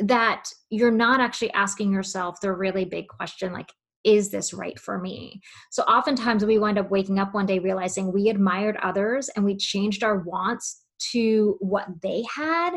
that 0.00 0.44
you're 0.70 0.90
not 0.90 1.20
actually 1.20 1.52
asking 1.52 1.92
yourself 1.92 2.40
the 2.40 2.52
really 2.52 2.84
big 2.84 3.06
question 3.08 3.52
like 3.52 3.68
is 4.02 4.30
this 4.30 4.52
right 4.52 4.78
for 4.78 4.98
me? 4.98 5.40
So 5.70 5.82
oftentimes 5.84 6.44
we 6.44 6.58
wind 6.58 6.78
up 6.78 6.90
waking 6.90 7.18
up 7.18 7.32
one 7.32 7.46
day 7.46 7.58
realizing 7.58 8.12
we 8.12 8.28
admired 8.28 8.76
others 8.82 9.30
and 9.30 9.44
we 9.44 9.56
changed 9.56 10.04
our 10.04 10.18
wants 10.18 10.83
to 11.12 11.56
what 11.60 11.86
they 12.02 12.24
had. 12.34 12.74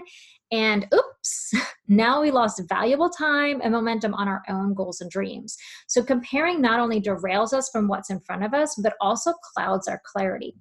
And 0.52 0.88
oops, 0.94 1.54
now 1.88 2.22
we 2.22 2.32
lost 2.32 2.62
valuable 2.70 3.10
time 3.10 3.62
and 3.64 3.74
momentum 3.74 4.14
on 4.14 4.28
our 4.28 4.44
own 4.50 4.74
goals 4.74 5.02
and 5.02 5.12
dreams. 5.12 5.58
So 5.88 6.04
comparing 6.04 6.62
not 6.62 6.80
only 6.80 7.02
derails 7.02 7.54
us 7.54 7.70
from 7.70 7.88
what's 7.88 8.10
in 8.10 8.20
front 8.22 8.44
of 8.44 8.54
us, 8.54 8.76
but 8.82 8.94
also 9.02 9.34
clouds 9.54 9.88
our 9.88 10.02
clarity 10.06 10.56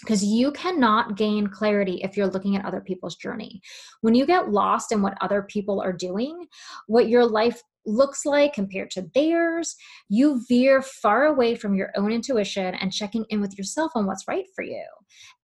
because 0.00 0.22
you 0.24 0.52
cannot 0.52 1.16
gain 1.16 1.46
clarity 1.46 2.00
if 2.02 2.16
you're 2.16 2.26
looking 2.26 2.54
at 2.54 2.64
other 2.64 2.80
people's 2.80 3.16
journey. 3.16 3.60
When 4.02 4.14
you 4.14 4.26
get 4.26 4.50
lost 4.50 4.92
in 4.92 5.02
what 5.02 5.16
other 5.20 5.42
people 5.42 5.80
are 5.80 5.92
doing, 5.92 6.46
what 6.86 7.08
your 7.08 7.24
life 7.24 7.62
looks 7.86 8.26
like 8.26 8.52
compared 8.52 8.90
to 8.90 9.06
theirs, 9.14 9.74
you 10.08 10.42
veer 10.48 10.82
far 10.82 11.24
away 11.24 11.54
from 11.54 11.74
your 11.74 11.90
own 11.96 12.12
intuition 12.12 12.74
and 12.74 12.92
checking 12.92 13.24
in 13.30 13.40
with 13.40 13.56
yourself 13.56 13.92
on 13.94 14.06
what's 14.06 14.26
right 14.28 14.44
for 14.54 14.64
you. 14.64 14.84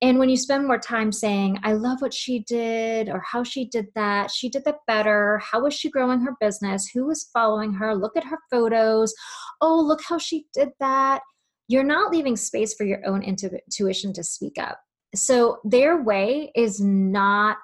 And 0.00 0.18
when 0.18 0.28
you 0.28 0.36
spend 0.36 0.66
more 0.66 0.78
time 0.78 1.12
saying, 1.12 1.58
I 1.62 1.74
love 1.74 2.02
what 2.02 2.12
she 2.12 2.40
did, 2.40 3.08
or 3.08 3.22
how 3.24 3.44
she 3.44 3.68
did 3.68 3.86
that, 3.94 4.30
she 4.30 4.48
did 4.48 4.64
that 4.64 4.78
better, 4.86 5.38
how 5.38 5.62
was 5.62 5.74
she 5.74 5.90
growing 5.90 6.20
her 6.20 6.36
business, 6.40 6.90
who 6.92 7.06
was 7.06 7.30
following 7.32 7.72
her, 7.74 7.94
look 7.94 8.16
at 8.16 8.24
her 8.24 8.38
photos, 8.50 9.14
oh, 9.60 9.80
look 9.80 10.00
how 10.02 10.18
she 10.18 10.46
did 10.52 10.70
that, 10.80 11.22
you're 11.68 11.84
not 11.84 12.10
leaving 12.10 12.36
space 12.36 12.74
for 12.74 12.84
your 12.84 13.00
own 13.06 13.22
intuition 13.22 14.12
to 14.12 14.24
speak 14.24 14.58
up. 14.58 14.78
So 15.14 15.58
their 15.64 16.02
way 16.02 16.50
is 16.56 16.80
not 16.80 17.58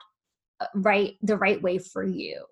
right 0.74 1.14
the 1.22 1.36
right 1.36 1.60
way 1.62 1.78
for 1.78 2.04
you. 2.04 2.44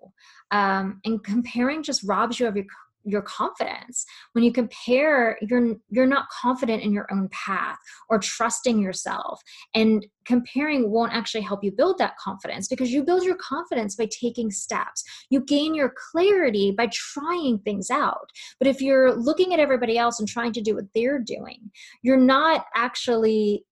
Um, 0.51 1.01
and 1.05 1.23
comparing 1.23 1.83
just 1.83 2.03
robs 2.03 2.39
you 2.39 2.47
of 2.47 2.55
your 2.55 2.65
your 3.03 3.21
confidence. 3.21 4.05
When 4.33 4.43
you 4.43 4.51
compare 4.51 5.37
you're 5.41 5.75
you're 5.89 6.05
not 6.05 6.27
confident 6.29 6.83
in 6.83 6.91
your 6.91 7.07
own 7.11 7.29
path 7.31 7.77
or 8.09 8.19
trusting 8.19 8.81
yourself. 8.81 9.41
And 9.73 10.05
comparing 10.25 10.91
won't 10.91 11.13
actually 11.13 11.41
help 11.41 11.63
you 11.63 11.71
build 11.71 11.99
that 11.99 12.17
confidence 12.17 12.67
because 12.67 12.91
you 12.91 13.03
build 13.03 13.23
your 13.23 13.37
confidence 13.37 13.95
by 13.95 14.09
taking 14.11 14.51
steps. 14.51 15.03
You 15.29 15.39
gain 15.39 15.73
your 15.73 15.93
clarity 16.11 16.71
by 16.71 16.89
trying 16.91 17.59
things 17.59 17.89
out. 17.89 18.29
But 18.59 18.67
if 18.67 18.81
you're 18.81 19.13
looking 19.13 19.53
at 19.53 19.59
everybody 19.61 19.97
else 19.97 20.19
and 20.19 20.27
trying 20.27 20.51
to 20.53 20.61
do 20.61 20.75
what 20.75 20.85
they're 20.93 21.19
doing 21.19 21.71
you're 22.01 22.17
not 22.17 22.65
actually 22.75 23.65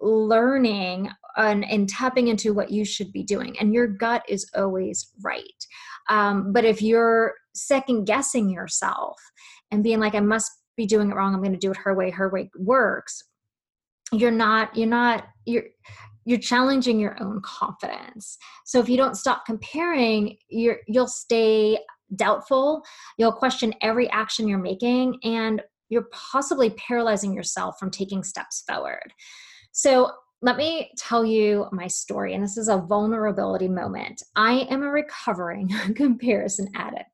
learning 0.00 1.10
and, 1.36 1.88
tapping 1.88 2.28
into 2.28 2.54
what 2.54 2.70
you 2.70 2.84
should 2.84 3.12
be 3.12 3.22
doing 3.22 3.58
and 3.58 3.74
your 3.74 3.86
gut 3.86 4.22
is 4.28 4.48
always 4.54 5.10
right 5.22 5.66
um, 6.08 6.52
but 6.52 6.64
if 6.64 6.82
you're 6.82 7.34
second 7.54 8.04
guessing 8.04 8.50
yourself 8.50 9.20
and 9.70 9.84
being 9.84 10.00
like, 10.00 10.14
I 10.14 10.20
must 10.20 10.50
be 10.76 10.86
doing 10.86 11.10
it 11.10 11.14
wrong, 11.14 11.34
I'm 11.34 11.40
going 11.40 11.52
to 11.52 11.58
do 11.58 11.70
it 11.70 11.76
her 11.76 11.94
way, 11.94 12.10
her 12.10 12.30
way 12.30 12.50
works, 12.56 13.22
you're 14.12 14.30
not, 14.30 14.76
you're 14.76 14.88
not, 14.88 15.24
you're, 15.46 15.64
you're 16.24 16.38
challenging 16.38 17.00
your 17.00 17.20
own 17.22 17.40
confidence. 17.42 18.38
So 18.64 18.78
if 18.78 18.88
you 18.88 18.96
don't 18.96 19.16
stop 19.16 19.44
comparing, 19.46 20.36
you're, 20.48 20.78
you'll 20.86 21.08
stay 21.08 21.78
doubtful, 22.14 22.82
you'll 23.18 23.32
question 23.32 23.74
every 23.80 24.08
action 24.10 24.46
you're 24.46 24.58
making, 24.58 25.18
and 25.24 25.62
you're 25.88 26.08
possibly 26.12 26.70
paralyzing 26.70 27.34
yourself 27.34 27.78
from 27.78 27.90
taking 27.90 28.22
steps 28.22 28.62
forward. 28.66 29.12
So 29.72 30.12
let 30.42 30.56
me 30.56 30.90
tell 30.98 31.24
you 31.24 31.66
my 31.70 31.86
story, 31.86 32.34
and 32.34 32.42
this 32.42 32.56
is 32.56 32.68
a 32.68 32.78
vulnerability 32.78 33.68
moment. 33.68 34.22
I 34.34 34.66
am 34.70 34.82
a 34.82 34.90
recovering 34.90 35.70
comparison 35.94 36.68
addict. 36.74 37.06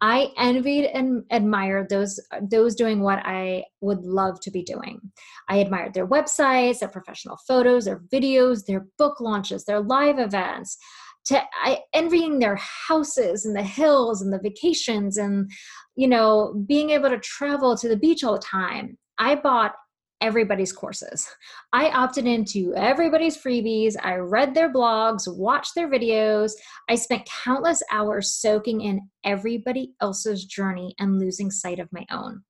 I 0.00 0.32
envied 0.36 0.86
and 0.86 1.24
admired 1.30 1.88
those 1.88 2.20
those 2.40 2.74
doing 2.74 3.00
what 3.00 3.20
I 3.24 3.64
would 3.80 4.04
love 4.04 4.40
to 4.40 4.50
be 4.50 4.62
doing. 4.62 5.00
I 5.48 5.56
admired 5.56 5.94
their 5.94 6.06
websites, 6.06 6.80
their 6.80 6.88
professional 6.88 7.38
photos, 7.48 7.84
their 7.84 8.00
videos, 8.12 8.64
their 8.64 8.86
book 8.96 9.20
launches, 9.20 9.64
their 9.64 9.80
live 9.80 10.18
events. 10.18 10.78
To 11.26 11.40
I 11.62 11.80
envying 11.92 12.40
their 12.40 12.56
houses 12.56 13.44
and 13.44 13.54
the 13.54 13.62
hills 13.62 14.22
and 14.22 14.32
the 14.32 14.40
vacations 14.40 15.18
and 15.18 15.48
you 15.94 16.08
know 16.08 16.64
being 16.66 16.90
able 16.90 17.10
to 17.10 17.18
travel 17.18 17.76
to 17.76 17.88
the 17.88 17.96
beach 17.96 18.24
all 18.24 18.34
the 18.34 18.40
time. 18.40 18.98
I 19.18 19.36
bought 19.36 19.74
everybody's 20.22 20.72
courses. 20.72 21.28
I 21.72 21.90
opted 21.90 22.26
into 22.26 22.72
everybody's 22.74 23.36
freebies. 23.36 23.96
I 24.02 24.14
read 24.14 24.54
their 24.54 24.72
blogs, 24.72 25.22
watched 25.26 25.74
their 25.74 25.90
videos. 25.90 26.52
I 26.88 26.94
spent 26.94 27.28
countless 27.44 27.82
hours 27.90 28.32
soaking 28.32 28.80
in 28.80 29.00
everybody 29.24 29.92
else's 30.00 30.44
journey 30.44 30.94
and 30.98 31.18
losing 31.18 31.50
sight 31.50 31.80
of 31.80 31.92
my 31.92 32.06
own. 32.10 32.42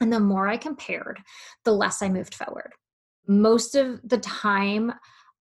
And 0.00 0.12
the 0.12 0.18
more 0.18 0.48
I 0.48 0.56
compared, 0.56 1.20
the 1.64 1.72
less 1.72 2.02
I 2.02 2.08
moved 2.08 2.34
forward. 2.34 2.72
Most 3.28 3.74
of 3.74 4.00
the 4.02 4.18
time, 4.18 4.92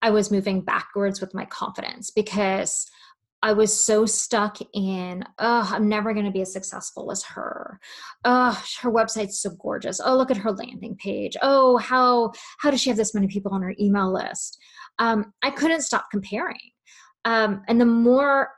I 0.02 0.10
was 0.10 0.32
moving 0.32 0.62
backwards 0.62 1.22
with 1.22 1.34
my 1.34 1.46
confidence 1.46 2.12
because 2.12 2.86
I 3.44 3.52
was 3.52 3.84
so 3.84 4.06
stuck 4.06 4.58
in, 4.74 5.24
oh, 5.38 5.70
I'm 5.70 5.90
never 5.90 6.14
going 6.14 6.26
to 6.26 6.32
be 6.32 6.42
as 6.42 6.54
successful 6.54 7.12
as 7.12 7.24
her. 7.24 7.78
Oh, 8.24 8.64
her 8.82 8.90
website's 8.90 9.42
so 9.42 9.52
gorgeous. 9.62 10.00
Oh, 10.04 10.16
look 10.16 10.32
at 10.32 10.38
her 10.38 10.52
landing 10.54 10.96
page. 10.96 11.36
Oh, 11.42 11.78
how 11.78 12.32
how 12.60 12.72
does 12.72 12.82
she 12.82 12.90
have 12.90 12.98
this 12.98 13.14
many 13.14 13.28
people 13.28 13.54
on 13.54 13.62
her 13.62 13.76
email 13.78 14.12
list? 14.12 14.58
Um, 14.98 15.34
I 15.44 15.52
couldn't 15.52 15.82
stop 15.82 16.06
comparing. 16.10 16.72
Um, 17.26 17.64
and 17.68 17.80
the 17.82 17.86
more 17.86 18.50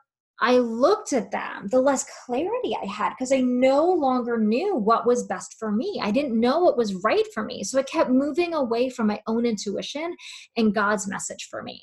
I 0.42 0.58
looked 0.58 1.14
at 1.14 1.32
them, 1.32 1.68
the 1.72 1.80
less 1.80 2.06
clarity 2.26 2.76
I 2.82 2.86
had 2.86 3.12
because 3.12 3.32
I 3.32 3.40
no 3.40 3.86
longer 3.86 4.38
knew 4.38 4.76
what 4.76 5.08
was 5.08 5.28
best 5.28 5.56
for 5.58 5.72
me. 5.72 6.02
I 6.04 6.12
didn't 6.12 6.40
know 6.40 6.60
what 6.60 6.78
was 6.78 6.96
right 7.04 7.26
for 7.34 7.44
me. 7.44 7.64
So 7.64 7.80
I 7.80 7.84
kept 7.84 8.10
moving 8.10 8.54
away 8.54 8.90
from 8.90 9.08
my 9.08 9.22
own 9.28 9.46
intuition 9.46 10.16
and 10.58 10.76
God's 10.76 11.08
message 11.08 11.48
for 11.50 11.64
me. 11.64 11.82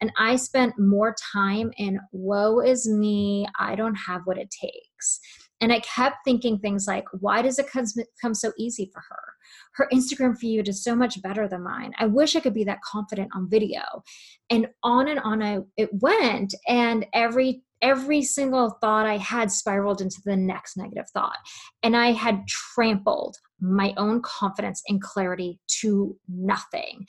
And 0.00 0.12
I 0.16 0.36
spent 0.36 0.78
more 0.78 1.14
time 1.32 1.72
in, 1.76 1.98
woe 2.12 2.60
is 2.60 2.88
me, 2.88 3.46
I 3.58 3.74
don't 3.74 3.96
have 3.96 4.22
what 4.24 4.38
it 4.38 4.50
takes. 4.50 5.20
And 5.60 5.72
I 5.72 5.80
kept 5.80 6.18
thinking 6.24 6.58
things 6.58 6.86
like, 6.86 7.04
why 7.18 7.42
does 7.42 7.58
it 7.58 7.66
come 8.22 8.34
so 8.34 8.52
easy 8.56 8.90
for 8.92 9.02
her? 9.08 9.22
Her 9.74 9.88
Instagram 9.92 10.38
feed 10.38 10.68
is 10.68 10.84
so 10.84 10.94
much 10.94 11.20
better 11.20 11.48
than 11.48 11.64
mine. 11.64 11.92
I 11.98 12.06
wish 12.06 12.36
I 12.36 12.40
could 12.40 12.54
be 12.54 12.62
that 12.64 12.82
confident 12.82 13.30
on 13.34 13.50
video. 13.50 13.82
And 14.50 14.68
on 14.84 15.08
and 15.08 15.18
on 15.18 15.42
I, 15.42 15.58
it 15.76 15.90
went. 15.94 16.54
And 16.68 17.06
every 17.12 17.64
every 17.82 18.22
single 18.22 18.76
thought 18.80 19.06
I 19.06 19.16
had 19.16 19.50
spiraled 19.50 20.00
into 20.00 20.20
the 20.24 20.36
next 20.36 20.76
negative 20.76 21.06
thought. 21.12 21.36
And 21.82 21.96
I 21.96 22.12
had 22.12 22.46
trampled 22.48 23.36
my 23.60 23.94
own 23.96 24.22
confidence 24.22 24.82
and 24.88 25.00
clarity 25.00 25.58
to 25.80 26.16
nothing. 26.28 27.06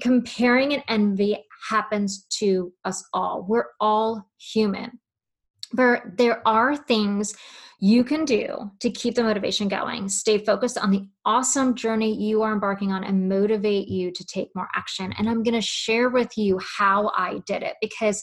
Comparing 0.00 0.74
and 0.74 0.82
envy 0.88 1.38
happens 1.68 2.26
to 2.38 2.72
us 2.84 3.04
all. 3.12 3.44
We're 3.48 3.66
all 3.80 4.28
human. 4.38 4.98
But 5.74 6.16
there 6.16 6.46
are 6.46 6.76
things 6.76 7.34
you 7.80 8.04
can 8.04 8.24
do 8.24 8.70
to 8.80 8.90
keep 8.90 9.14
the 9.14 9.22
motivation 9.22 9.68
going. 9.68 10.08
Stay 10.08 10.38
focused 10.38 10.78
on 10.78 10.90
the 10.90 11.06
awesome 11.24 11.74
journey 11.74 12.14
you 12.16 12.42
are 12.42 12.52
embarking 12.52 12.92
on 12.92 13.04
and 13.04 13.28
motivate 13.28 13.88
you 13.88 14.10
to 14.12 14.24
take 14.24 14.48
more 14.54 14.68
action. 14.74 15.12
And 15.18 15.28
I'm 15.28 15.42
going 15.42 15.54
to 15.54 15.60
share 15.60 16.08
with 16.08 16.38
you 16.38 16.58
how 16.78 17.10
I 17.16 17.40
did 17.46 17.62
it 17.62 17.74
because 17.80 18.22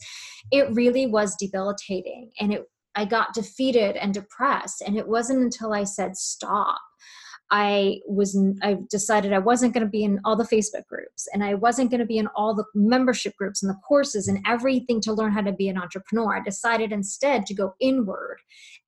it 0.51 0.73
really 0.73 1.05
was 1.05 1.35
debilitating 1.39 2.31
and 2.39 2.53
it 2.53 2.63
I 2.93 3.05
got 3.05 3.33
defeated 3.33 3.95
and 3.95 4.13
depressed 4.13 4.81
and 4.85 4.97
it 4.97 5.07
wasn't 5.07 5.41
until 5.41 5.73
I 5.73 5.85
said 5.85 6.17
stop 6.17 6.81
I 7.51 7.99
was 8.07 8.37
I 8.63 8.77
decided 8.89 9.33
I 9.33 9.39
wasn't 9.39 9.73
going 9.73 9.85
to 9.85 9.89
be 9.89 10.03
in 10.03 10.21
all 10.23 10.37
the 10.37 10.45
Facebook 10.45 10.87
groups 10.87 11.27
and 11.33 11.43
I 11.43 11.53
wasn't 11.55 11.91
going 11.91 11.99
to 11.99 12.05
be 12.05 12.17
in 12.17 12.27
all 12.27 12.55
the 12.55 12.63
membership 12.73 13.35
groups 13.35 13.61
and 13.61 13.69
the 13.69 13.79
courses 13.85 14.29
and 14.29 14.43
everything 14.47 15.01
to 15.01 15.13
learn 15.13 15.33
how 15.33 15.41
to 15.41 15.51
be 15.51 15.67
an 15.67 15.77
entrepreneur. 15.77 16.37
I 16.37 16.41
decided 16.41 16.93
instead 16.93 17.45
to 17.47 17.53
go 17.53 17.73
inward 17.81 18.37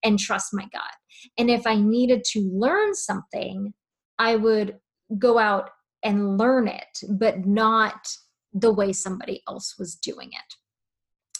and 0.04 0.18
trust 0.18 0.54
my 0.54 0.64
gut. 0.72 0.82
And 1.38 1.50
if 1.50 1.68
I 1.68 1.76
needed 1.76 2.24
to 2.32 2.50
learn 2.54 2.96
something, 2.96 3.74
I 4.18 4.38
would 4.38 4.78
go 5.20 5.38
out 5.38 5.70
and 6.02 6.38
learn 6.38 6.68
it, 6.68 7.00
but 7.10 7.46
not 7.46 8.08
the 8.54 8.72
way 8.72 8.94
somebody 8.94 9.42
else 9.48 9.76
was 9.78 9.96
doing 9.96 10.30
it. 10.30 10.56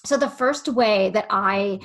So 0.06 0.18
the 0.18 0.30
first 0.30 0.68
way 0.68 1.10
that 1.12 1.28
I 1.30 1.80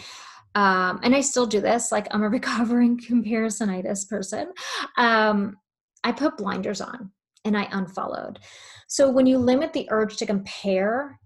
um, 0.54 1.00
and 1.02 1.14
I 1.14 1.20
still 1.20 1.46
do 1.46 1.60
this. 1.60 1.92
Like 1.92 2.08
I'm 2.10 2.22
a 2.22 2.28
recovering 2.38 2.98
comparisonitis 2.98 4.08
person. 4.08 4.52
Um, 4.96 5.56
I 6.04 6.12
put 6.12 6.36
blinders 6.36 6.80
on 6.80 7.10
and 7.44 7.56
I 7.56 7.68
unfollowed. 7.70 8.38
So 8.88 9.10
when 9.10 9.26
you 9.26 9.38
limit 9.38 9.72
the 9.72 9.88
urge 9.90 10.16
to 10.18 10.26
compare, 10.26 11.18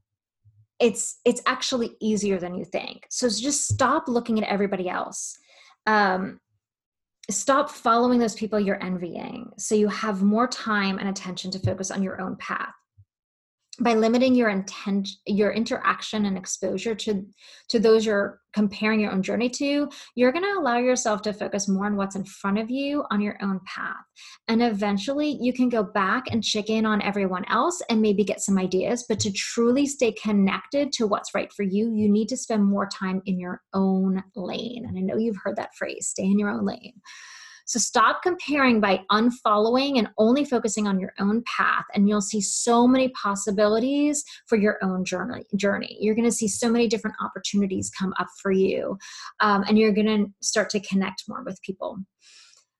it's 0.80 1.20
it's 1.24 1.42
actually 1.46 1.96
easier 2.00 2.38
than 2.38 2.54
you 2.54 2.64
think. 2.64 3.06
So 3.10 3.28
just 3.28 3.68
stop 3.68 4.08
looking 4.08 4.42
at 4.42 4.48
everybody 4.48 4.88
else. 4.88 5.38
Um, 5.86 6.40
stop 7.30 7.70
following 7.70 8.18
those 8.18 8.34
people 8.34 8.58
you're 8.58 8.82
envying 8.82 9.50
so 9.56 9.74
you 9.74 9.88
have 9.88 10.22
more 10.22 10.48
time 10.48 10.98
and 10.98 11.08
attention 11.08 11.50
to 11.52 11.58
focus 11.60 11.90
on 11.90 12.02
your 12.02 12.20
own 12.20 12.36
path 12.36 12.74
by 13.82 13.94
limiting 13.94 14.34
your 14.34 14.48
intent 14.48 15.08
your 15.26 15.52
interaction 15.52 16.26
and 16.26 16.38
exposure 16.38 16.94
to 16.94 17.26
to 17.68 17.78
those 17.78 18.06
you're 18.06 18.40
comparing 18.54 19.00
your 19.00 19.10
own 19.10 19.22
journey 19.22 19.48
to 19.48 19.88
you're 20.14 20.32
going 20.32 20.44
to 20.44 20.58
allow 20.58 20.78
yourself 20.78 21.22
to 21.22 21.32
focus 21.32 21.68
more 21.68 21.86
on 21.86 21.96
what's 21.96 22.16
in 22.16 22.24
front 22.24 22.58
of 22.58 22.70
you 22.70 23.04
on 23.10 23.20
your 23.20 23.36
own 23.42 23.60
path. 23.64 24.04
And 24.48 24.62
eventually 24.62 25.38
you 25.40 25.52
can 25.52 25.68
go 25.68 25.82
back 25.82 26.24
and 26.30 26.44
check 26.44 26.68
in 26.68 26.84
on 26.84 27.02
everyone 27.02 27.44
else 27.48 27.80
and 27.88 28.02
maybe 28.02 28.24
get 28.24 28.40
some 28.40 28.58
ideas 28.58 29.06
but 29.08 29.18
to 29.20 29.32
truly 29.32 29.86
stay 29.86 30.12
connected 30.12 30.92
to 30.92 31.06
what's 31.06 31.34
right 31.34 31.52
for 31.52 31.62
you 31.62 31.92
you 31.94 32.08
need 32.08 32.28
to 32.28 32.36
spend 32.36 32.64
more 32.64 32.88
time 32.88 33.22
in 33.26 33.38
your 33.38 33.62
own 33.74 34.22
lane. 34.36 34.84
And 34.86 34.98
i 34.98 35.00
know 35.00 35.16
you've 35.16 35.40
heard 35.42 35.56
that 35.56 35.74
phrase 35.76 36.08
stay 36.08 36.24
in 36.24 36.38
your 36.38 36.50
own 36.50 36.64
lane 36.64 37.00
so 37.66 37.78
stop 37.78 38.22
comparing 38.22 38.80
by 38.80 39.00
unfollowing 39.10 39.98
and 39.98 40.08
only 40.18 40.44
focusing 40.44 40.86
on 40.86 41.00
your 41.00 41.12
own 41.18 41.42
path, 41.46 41.84
and 41.94 42.08
you'll 42.08 42.20
see 42.20 42.40
so 42.40 42.86
many 42.86 43.08
possibilities 43.10 44.24
for 44.46 44.56
your 44.56 44.78
own 44.82 45.04
journey. 45.04 45.44
Journey. 45.56 45.96
You're 46.00 46.14
going 46.14 46.28
to 46.28 46.32
see 46.32 46.48
so 46.48 46.68
many 46.70 46.88
different 46.88 47.16
opportunities 47.22 47.90
come 47.96 48.12
up 48.18 48.28
for 48.40 48.52
you, 48.52 48.98
um, 49.40 49.64
and 49.68 49.78
you're 49.78 49.92
going 49.92 50.06
to 50.06 50.26
start 50.40 50.70
to 50.70 50.80
connect 50.80 51.24
more 51.28 51.42
with 51.44 51.60
people. 51.62 51.98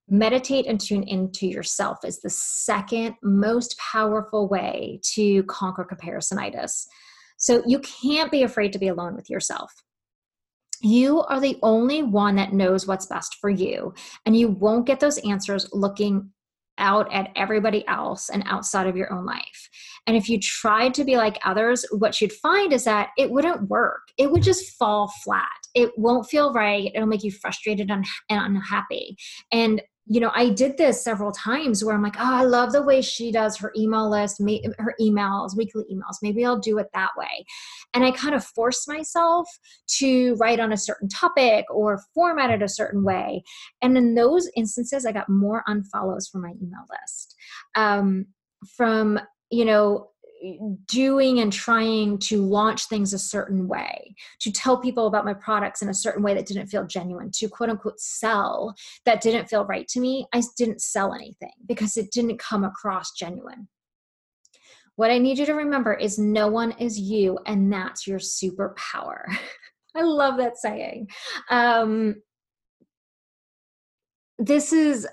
Meditate 0.08 0.66
and 0.66 0.80
tune 0.80 1.04
into 1.04 1.46
yourself 1.46 1.98
is 2.04 2.20
the 2.20 2.30
second 2.30 3.14
most 3.22 3.78
powerful 3.78 4.48
way 4.48 5.00
to 5.14 5.42
conquer 5.44 5.86
comparisonitis. 5.90 6.86
So 7.38 7.62
you 7.66 7.78
can't 7.80 8.30
be 8.30 8.42
afraid 8.42 8.72
to 8.72 8.78
be 8.78 8.88
alone 8.88 9.16
with 9.16 9.30
yourself. 9.30 9.72
You 10.82 11.22
are 11.22 11.40
the 11.40 11.58
only 11.62 12.02
one 12.02 12.36
that 12.36 12.52
knows 12.52 12.86
what's 12.86 13.06
best 13.06 13.36
for 13.40 13.50
you, 13.50 13.94
and 14.26 14.36
you 14.36 14.48
won't 14.48 14.86
get 14.86 15.00
those 15.00 15.18
answers 15.18 15.68
looking 15.72 16.30
out 16.78 17.12
at 17.12 17.30
everybody 17.36 17.86
else 17.86 18.30
and 18.30 18.42
outside 18.46 18.86
of 18.86 18.96
your 18.96 19.12
own 19.12 19.24
life. 19.24 19.68
And 20.06 20.16
if 20.16 20.28
you 20.28 20.40
tried 20.40 20.94
to 20.94 21.04
be 21.04 21.16
like 21.16 21.38
others, 21.44 21.84
what 21.92 22.20
you'd 22.20 22.32
find 22.32 22.72
is 22.72 22.84
that 22.84 23.10
it 23.16 23.30
wouldn't 23.30 23.68
work. 23.68 24.00
It 24.18 24.30
would 24.30 24.42
just 24.42 24.76
fall 24.78 25.12
flat. 25.22 25.46
It 25.74 25.92
won't 25.96 26.28
feel 26.28 26.52
right. 26.52 26.90
It'll 26.94 27.06
make 27.06 27.24
you 27.24 27.30
frustrated 27.30 27.90
and 27.90 28.04
unhappy. 28.28 29.16
And 29.52 29.82
you 30.06 30.20
know, 30.20 30.32
I 30.34 30.50
did 30.50 30.76
this 30.76 31.02
several 31.02 31.30
times 31.30 31.84
where 31.84 31.94
I'm 31.94 32.02
like, 32.02 32.16
oh, 32.18 32.34
I 32.34 32.42
love 32.42 32.72
the 32.72 32.82
way 32.82 33.02
she 33.02 33.30
does 33.30 33.56
her 33.58 33.72
email 33.76 34.10
list, 34.10 34.40
her 34.40 34.94
emails, 35.00 35.56
weekly 35.56 35.84
emails. 35.92 36.16
Maybe 36.22 36.44
I'll 36.44 36.58
do 36.58 36.78
it 36.78 36.88
that 36.92 37.10
way. 37.16 37.44
And 37.94 38.04
I 38.04 38.10
kind 38.10 38.34
of 38.34 38.44
forced 38.44 38.88
myself 38.88 39.48
to 39.98 40.34
write 40.34 40.60
on 40.60 40.72
a 40.72 40.76
certain 40.76 41.08
topic 41.08 41.66
or 41.70 42.02
format 42.14 42.50
it 42.50 42.62
a 42.62 42.68
certain 42.68 43.04
way. 43.04 43.44
And 43.80 43.96
in 43.96 44.14
those 44.14 44.50
instances, 44.56 45.06
I 45.06 45.12
got 45.12 45.28
more 45.28 45.62
unfollows 45.68 46.30
from 46.30 46.42
my 46.42 46.52
email 46.60 46.84
list. 46.90 47.36
Um, 47.76 48.26
from, 48.76 49.20
you 49.50 49.64
know, 49.64 50.11
doing 50.86 51.40
and 51.40 51.52
trying 51.52 52.18
to 52.18 52.42
launch 52.42 52.86
things 52.86 53.12
a 53.12 53.18
certain 53.18 53.68
way, 53.68 54.14
to 54.40 54.50
tell 54.52 54.78
people 54.78 55.06
about 55.06 55.24
my 55.24 55.34
products 55.34 55.82
in 55.82 55.88
a 55.88 55.94
certain 55.94 56.22
way 56.22 56.34
that 56.34 56.46
didn't 56.46 56.66
feel 56.66 56.86
genuine, 56.86 57.30
to 57.32 57.48
quote 57.48 57.70
unquote 57.70 58.00
sell 58.00 58.74
that 59.04 59.20
didn't 59.20 59.48
feel 59.48 59.64
right 59.64 59.88
to 59.88 60.00
me, 60.00 60.26
I 60.32 60.42
didn't 60.56 60.82
sell 60.82 61.14
anything 61.14 61.52
because 61.66 61.96
it 61.96 62.10
didn't 62.12 62.38
come 62.38 62.64
across 62.64 63.12
genuine. 63.12 63.68
What 64.96 65.10
I 65.10 65.18
need 65.18 65.38
you 65.38 65.46
to 65.46 65.54
remember 65.54 65.94
is 65.94 66.18
no 66.18 66.48
one 66.48 66.72
is 66.72 66.98
you, 66.98 67.38
and 67.46 67.72
that's 67.72 68.06
your 68.06 68.18
superpower. 68.18 69.22
I 69.94 70.02
love 70.02 70.36
that 70.38 70.58
saying. 70.58 71.08
Um, 71.50 72.16
this 74.38 74.72
is 74.72 75.06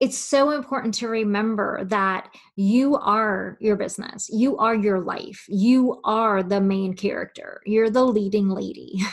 it's 0.00 0.18
so 0.18 0.50
important 0.50 0.94
to 0.94 1.08
remember 1.08 1.84
that 1.84 2.28
you 2.56 2.96
are 2.96 3.56
your 3.60 3.76
business. 3.76 4.28
You 4.30 4.56
are 4.58 4.74
your 4.74 5.00
life. 5.00 5.44
You 5.48 6.00
are 6.04 6.42
the 6.42 6.60
main 6.60 6.94
character. 6.94 7.60
You're 7.64 7.90
the 7.90 8.04
leading 8.04 8.48
lady. 8.48 8.94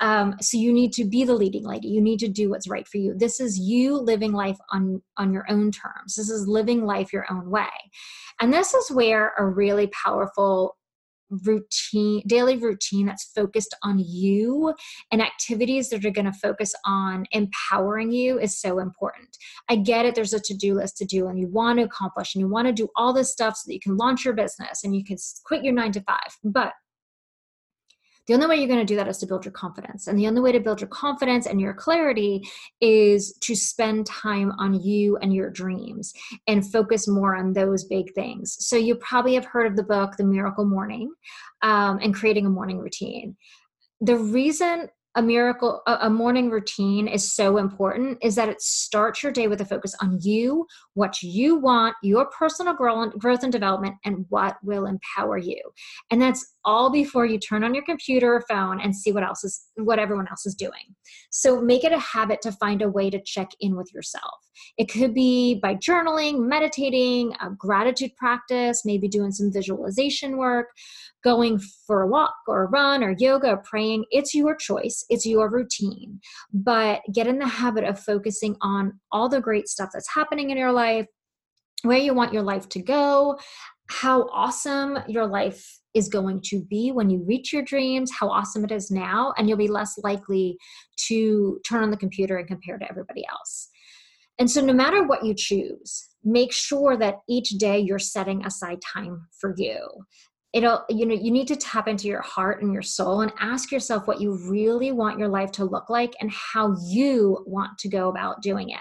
Um, 0.00 0.34
so 0.40 0.58
you 0.58 0.72
need 0.72 0.92
to 0.94 1.04
be 1.04 1.24
the 1.24 1.34
leading 1.34 1.64
lady. 1.64 1.88
You 1.88 2.00
need 2.00 2.18
to 2.18 2.28
do 2.28 2.50
what's 2.50 2.68
right 2.68 2.86
for 2.86 2.98
you. 2.98 3.14
This 3.16 3.38
is 3.40 3.58
you 3.58 3.96
living 3.96 4.32
life 4.32 4.58
on 4.72 5.00
on 5.18 5.32
your 5.32 5.46
own 5.48 5.70
terms. 5.70 6.16
This 6.16 6.30
is 6.30 6.48
living 6.48 6.84
life 6.84 7.12
your 7.12 7.26
own 7.30 7.48
way. 7.48 7.68
And 8.40 8.52
this 8.52 8.74
is 8.74 8.90
where 8.90 9.32
a 9.38 9.46
really 9.46 9.86
powerful 9.88 10.76
routine 11.30 12.22
daily 12.26 12.56
routine 12.56 13.06
that's 13.06 13.24
focused 13.34 13.74
on 13.82 13.98
you 13.98 14.74
and 15.10 15.22
activities 15.22 15.88
that 15.90 16.04
are 16.04 16.10
going 16.10 16.24
to 16.24 16.32
focus 16.32 16.74
on 16.84 17.24
empowering 17.32 18.12
you 18.12 18.38
is 18.38 18.60
so 18.60 18.78
important. 18.78 19.36
I 19.68 19.76
get 19.76 20.06
it 20.06 20.14
there's 20.14 20.34
a 20.34 20.40
to-do 20.40 20.74
list 20.74 20.96
to 20.98 21.04
do 21.04 21.28
and 21.28 21.38
you 21.38 21.48
want 21.48 21.78
to 21.78 21.84
accomplish 21.84 22.34
and 22.34 22.40
you 22.40 22.48
want 22.48 22.66
to 22.68 22.72
do 22.72 22.88
all 22.96 23.12
this 23.12 23.32
stuff 23.32 23.56
so 23.56 23.64
that 23.66 23.74
you 23.74 23.80
can 23.80 23.96
launch 23.96 24.24
your 24.24 24.34
business 24.34 24.84
and 24.84 24.94
you 24.94 25.04
can 25.04 25.16
quit 25.44 25.64
your 25.64 25.74
nine 25.74 25.92
to 25.92 26.00
five 26.02 26.36
but 26.42 26.72
the 28.26 28.34
only 28.34 28.46
way 28.46 28.56
you're 28.56 28.68
going 28.68 28.80
to 28.80 28.84
do 28.84 28.96
that 28.96 29.08
is 29.08 29.18
to 29.18 29.26
build 29.26 29.44
your 29.44 29.52
confidence. 29.52 30.06
And 30.06 30.18
the 30.18 30.26
only 30.26 30.40
way 30.40 30.52
to 30.52 30.60
build 30.60 30.80
your 30.80 30.88
confidence 30.88 31.46
and 31.46 31.60
your 31.60 31.74
clarity 31.74 32.42
is 32.80 33.36
to 33.42 33.54
spend 33.54 34.06
time 34.06 34.52
on 34.58 34.80
you 34.80 35.16
and 35.18 35.34
your 35.34 35.50
dreams 35.50 36.12
and 36.46 36.70
focus 36.70 37.06
more 37.06 37.36
on 37.36 37.52
those 37.52 37.84
big 37.84 38.12
things. 38.14 38.56
So, 38.60 38.76
you 38.76 38.94
probably 38.96 39.34
have 39.34 39.44
heard 39.44 39.66
of 39.66 39.76
the 39.76 39.82
book, 39.82 40.16
The 40.16 40.24
Miracle 40.24 40.64
Morning, 40.64 41.12
um, 41.62 41.98
and 42.02 42.14
creating 42.14 42.46
a 42.46 42.50
morning 42.50 42.78
routine. 42.78 43.36
The 44.00 44.16
reason 44.16 44.88
a 45.16 45.22
miracle 45.22 45.82
a 45.86 46.10
morning 46.10 46.50
routine 46.50 47.06
is 47.06 47.34
so 47.34 47.56
important 47.56 48.18
is 48.20 48.34
that 48.34 48.48
it 48.48 48.60
starts 48.60 49.22
your 49.22 49.30
day 49.30 49.46
with 49.46 49.60
a 49.60 49.64
focus 49.64 49.94
on 50.00 50.18
you 50.20 50.66
what 50.94 51.22
you 51.22 51.56
want 51.56 51.94
your 52.02 52.26
personal 52.26 52.74
growth 52.74 53.42
and 53.42 53.52
development 53.52 53.94
and 54.04 54.26
what 54.28 54.56
will 54.62 54.86
empower 54.86 55.38
you. 55.38 55.60
And 56.10 56.20
that's 56.20 56.54
all 56.64 56.90
before 56.90 57.26
you 57.26 57.38
turn 57.38 57.64
on 57.64 57.74
your 57.74 57.84
computer 57.84 58.34
or 58.34 58.44
phone 58.48 58.80
and 58.80 58.94
see 58.94 59.12
what 59.12 59.22
else 59.22 59.44
is 59.44 59.66
what 59.76 59.98
everyone 59.98 60.28
else 60.28 60.46
is 60.46 60.54
doing. 60.54 60.94
So 61.30 61.60
make 61.60 61.84
it 61.84 61.92
a 61.92 61.98
habit 61.98 62.40
to 62.42 62.52
find 62.52 62.82
a 62.82 62.88
way 62.88 63.10
to 63.10 63.20
check 63.22 63.50
in 63.60 63.76
with 63.76 63.92
yourself. 63.92 64.40
It 64.78 64.88
could 64.88 65.14
be 65.14 65.56
by 65.56 65.74
journaling 65.74 66.48
meditating 66.48 67.34
a 67.40 67.50
gratitude 67.50 68.14
practice 68.16 68.82
maybe 68.84 69.08
doing 69.08 69.32
some 69.32 69.52
visualization 69.52 70.36
work 70.36 70.68
going 71.22 71.58
for 71.86 72.02
a 72.02 72.06
walk 72.06 72.34
or 72.46 72.64
a 72.64 72.68
run 72.68 73.02
or 73.02 73.14
yoga 73.18 73.48
or 73.48 73.56
praying. 73.56 74.04
It's 74.10 74.34
your 74.34 74.54
choice, 74.54 75.03
it's 75.08 75.26
your 75.26 75.50
routine. 75.50 76.20
But 76.52 77.02
get 77.12 77.26
in 77.26 77.38
the 77.38 77.48
habit 77.48 77.84
of 77.84 77.98
focusing 77.98 78.56
on 78.60 78.98
all 79.12 79.28
the 79.28 79.40
great 79.40 79.68
stuff 79.68 79.90
that's 79.92 80.12
happening 80.12 80.50
in 80.50 80.58
your 80.58 80.72
life, 80.72 81.06
where 81.82 81.98
you 81.98 82.14
want 82.14 82.32
your 82.32 82.42
life 82.42 82.68
to 82.70 82.82
go, 82.82 83.38
how 83.90 84.22
awesome 84.32 84.98
your 85.08 85.26
life 85.26 85.80
is 85.92 86.08
going 86.08 86.40
to 86.42 86.62
be 86.64 86.90
when 86.90 87.10
you 87.10 87.22
reach 87.26 87.52
your 87.52 87.62
dreams, 87.62 88.10
how 88.18 88.28
awesome 88.28 88.64
it 88.64 88.72
is 88.72 88.90
now, 88.90 89.32
and 89.36 89.48
you'll 89.48 89.58
be 89.58 89.68
less 89.68 89.98
likely 90.02 90.56
to 91.06 91.60
turn 91.66 91.82
on 91.82 91.90
the 91.90 91.96
computer 91.96 92.36
and 92.36 92.48
compare 92.48 92.78
to 92.78 92.88
everybody 92.88 93.24
else. 93.30 93.68
And 94.38 94.50
so, 94.50 94.60
no 94.60 94.72
matter 94.72 95.06
what 95.06 95.24
you 95.24 95.34
choose, 95.34 96.08
make 96.24 96.52
sure 96.52 96.96
that 96.96 97.16
each 97.28 97.50
day 97.50 97.78
you're 97.78 97.98
setting 97.98 98.44
aside 98.44 98.78
time 98.82 99.28
for 99.38 99.54
you 99.56 99.78
it'll 100.54 100.84
you 100.88 101.04
know 101.04 101.14
you 101.14 101.30
need 101.30 101.48
to 101.48 101.56
tap 101.56 101.88
into 101.88 102.06
your 102.06 102.22
heart 102.22 102.62
and 102.62 102.72
your 102.72 102.82
soul 102.82 103.20
and 103.20 103.32
ask 103.40 103.70
yourself 103.70 104.06
what 104.06 104.20
you 104.20 104.38
really 104.48 104.92
want 104.92 105.18
your 105.18 105.28
life 105.28 105.50
to 105.50 105.64
look 105.64 105.90
like 105.90 106.14
and 106.20 106.30
how 106.30 106.74
you 106.86 107.44
want 107.46 107.76
to 107.78 107.88
go 107.88 108.08
about 108.08 108.40
doing 108.40 108.70
it. 108.70 108.80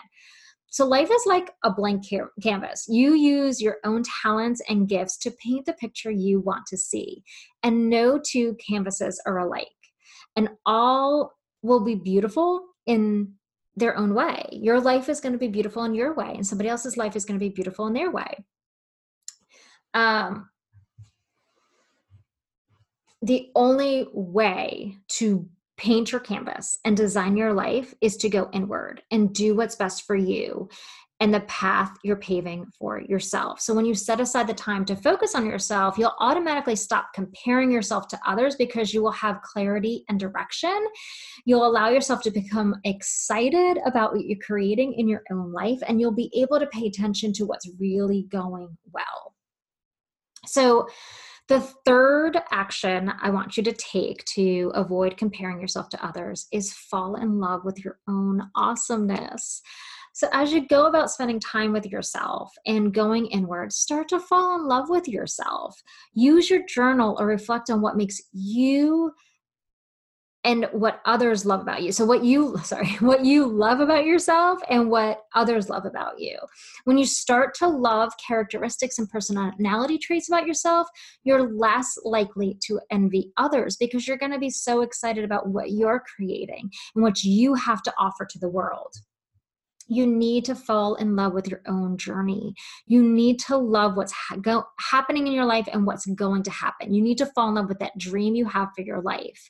So 0.69 0.87
life 0.87 1.09
is 1.11 1.23
like 1.27 1.51
a 1.63 1.71
blank 1.71 2.05
canvas. 2.41 2.85
You 2.87 3.13
use 3.13 3.61
your 3.61 3.77
own 3.83 4.03
talents 4.23 4.61
and 4.69 4.87
gifts 4.87 5.17
to 5.19 5.31
paint 5.31 5.65
the 5.65 5.73
picture 5.73 6.09
you 6.09 6.39
want 6.39 6.65
to 6.67 6.77
see 6.77 7.23
and 7.61 7.89
no 7.89 8.19
two 8.19 8.55
canvases 8.55 9.21
are 9.27 9.39
alike. 9.39 9.67
And 10.35 10.49
all 10.65 11.33
will 11.61 11.83
be 11.83 11.95
beautiful 11.95 12.65
in 12.87 13.33
their 13.75 13.95
own 13.97 14.15
way. 14.15 14.47
Your 14.51 14.79
life 14.79 15.09
is 15.09 15.21
going 15.21 15.33
to 15.33 15.39
be 15.39 15.47
beautiful 15.47 15.83
in 15.83 15.93
your 15.93 16.15
way 16.15 16.33
and 16.35 16.45
somebody 16.45 16.69
else's 16.69 16.97
life 16.97 17.15
is 17.15 17.25
going 17.25 17.39
to 17.39 17.43
be 17.43 17.53
beautiful 17.53 17.85
in 17.87 17.93
their 17.93 18.11
way. 18.11 18.43
Um, 19.93 20.49
the 23.23 23.49
only 23.55 24.05
way 24.11 24.97
to 25.07 25.47
paint 25.77 26.11
your 26.11 26.21
canvas 26.21 26.77
and 26.83 26.95
design 26.95 27.37
your 27.37 27.53
life 27.53 27.93
is 28.01 28.17
to 28.17 28.29
go 28.29 28.49
inward 28.53 29.01
and 29.11 29.33
do 29.33 29.55
what's 29.55 29.75
best 29.75 30.05
for 30.05 30.15
you 30.15 30.69
and 31.21 31.33
the 31.33 31.39
path 31.41 31.95
you're 32.03 32.17
paving 32.17 32.65
for 32.77 32.99
yourself. 32.99 33.61
So 33.61 33.73
when 33.73 33.85
you 33.85 33.95
set 33.95 34.19
aside 34.19 34.47
the 34.47 34.53
time 34.53 34.83
to 34.85 34.95
focus 34.95 35.35
on 35.35 35.45
yourself, 35.45 35.97
you'll 35.97 36.15
automatically 36.19 36.75
stop 36.75 37.13
comparing 37.13 37.71
yourself 37.71 38.09
to 38.09 38.19
others 38.27 38.57
because 38.57 38.93
you 38.93 39.01
will 39.01 39.11
have 39.13 39.41
clarity 39.41 40.03
and 40.09 40.19
direction. 40.19 40.77
You'll 41.45 41.65
allow 41.65 41.87
yourself 41.87 42.21
to 42.23 42.31
become 42.31 42.75
excited 42.83 43.77
about 43.85 44.11
what 44.11 44.25
you're 44.25 44.37
creating 44.45 44.95
in 44.95 45.07
your 45.07 45.23
own 45.31 45.53
life 45.53 45.79
and 45.87 46.01
you'll 46.01 46.11
be 46.11 46.29
able 46.35 46.59
to 46.59 46.67
pay 46.67 46.87
attention 46.87 47.31
to 47.33 47.45
what's 47.45 47.69
really 47.79 48.23
going 48.23 48.77
well. 48.91 49.33
So 50.45 50.87
the 51.49 51.59
third 51.59 52.39
action 52.51 53.11
I 53.21 53.29
want 53.29 53.57
you 53.57 53.63
to 53.63 53.73
take 53.73 54.23
to 54.35 54.71
avoid 54.75 55.17
comparing 55.17 55.59
yourself 55.59 55.89
to 55.89 56.05
others 56.05 56.47
is 56.51 56.73
fall 56.73 57.15
in 57.15 57.39
love 57.39 57.65
with 57.65 57.83
your 57.83 57.99
own 58.07 58.49
awesomeness. 58.55 59.61
So, 60.13 60.29
as 60.31 60.53
you 60.53 60.67
go 60.67 60.85
about 60.85 61.09
spending 61.09 61.39
time 61.39 61.73
with 61.73 61.87
yourself 61.87 62.53
and 62.65 62.93
going 62.93 63.25
inward, 63.25 63.73
start 63.73 64.07
to 64.09 64.19
fall 64.19 64.55
in 64.55 64.67
love 64.67 64.89
with 64.89 65.07
yourself. 65.07 65.81
Use 66.13 66.49
your 66.49 66.63
journal 66.67 67.17
or 67.19 67.25
reflect 67.25 67.69
on 67.69 67.81
what 67.81 67.97
makes 67.97 68.21
you 68.31 69.11
and 70.43 70.67
what 70.71 71.01
others 71.05 71.45
love 71.45 71.61
about 71.61 71.83
you. 71.83 71.91
So 71.91 72.05
what 72.05 72.23
you 72.23 72.57
sorry, 72.63 72.93
what 72.99 73.25
you 73.25 73.45
love 73.45 73.79
about 73.79 74.05
yourself 74.05 74.59
and 74.69 74.89
what 74.89 75.23
others 75.35 75.69
love 75.69 75.85
about 75.85 76.19
you. 76.19 76.37
When 76.85 76.97
you 76.97 77.05
start 77.05 77.53
to 77.55 77.67
love 77.67 78.13
characteristics 78.25 78.99
and 78.99 79.09
personality 79.09 79.97
traits 79.97 80.27
about 80.27 80.47
yourself, 80.47 80.87
you're 81.23 81.53
less 81.53 81.97
likely 82.03 82.57
to 82.67 82.79
envy 82.91 83.31
others 83.37 83.77
because 83.77 84.07
you're 84.07 84.17
going 84.17 84.31
to 84.31 84.39
be 84.39 84.49
so 84.49 84.81
excited 84.81 85.23
about 85.23 85.47
what 85.47 85.71
you're 85.71 86.03
creating 86.15 86.69
and 86.95 87.03
what 87.03 87.23
you 87.23 87.53
have 87.53 87.81
to 87.83 87.93
offer 87.97 88.25
to 88.25 88.39
the 88.39 88.49
world. 88.49 88.93
You 89.87 90.07
need 90.07 90.45
to 90.45 90.55
fall 90.55 90.95
in 90.95 91.15
love 91.15 91.33
with 91.33 91.47
your 91.47 91.61
own 91.67 91.97
journey. 91.97 92.53
You 92.85 93.03
need 93.03 93.39
to 93.41 93.57
love 93.57 93.95
what's 93.95 94.13
ha- 94.13 94.37
go- 94.37 94.65
happening 94.79 95.27
in 95.27 95.33
your 95.33 95.45
life 95.45 95.67
and 95.71 95.85
what's 95.85 96.05
going 96.05 96.43
to 96.43 96.51
happen. 96.51 96.93
You 96.93 97.01
need 97.01 97.17
to 97.19 97.25
fall 97.27 97.49
in 97.49 97.55
love 97.55 97.69
with 97.69 97.79
that 97.79 97.97
dream 97.97 98.35
you 98.35 98.45
have 98.45 98.69
for 98.75 98.83
your 98.83 99.01
life. 99.01 99.49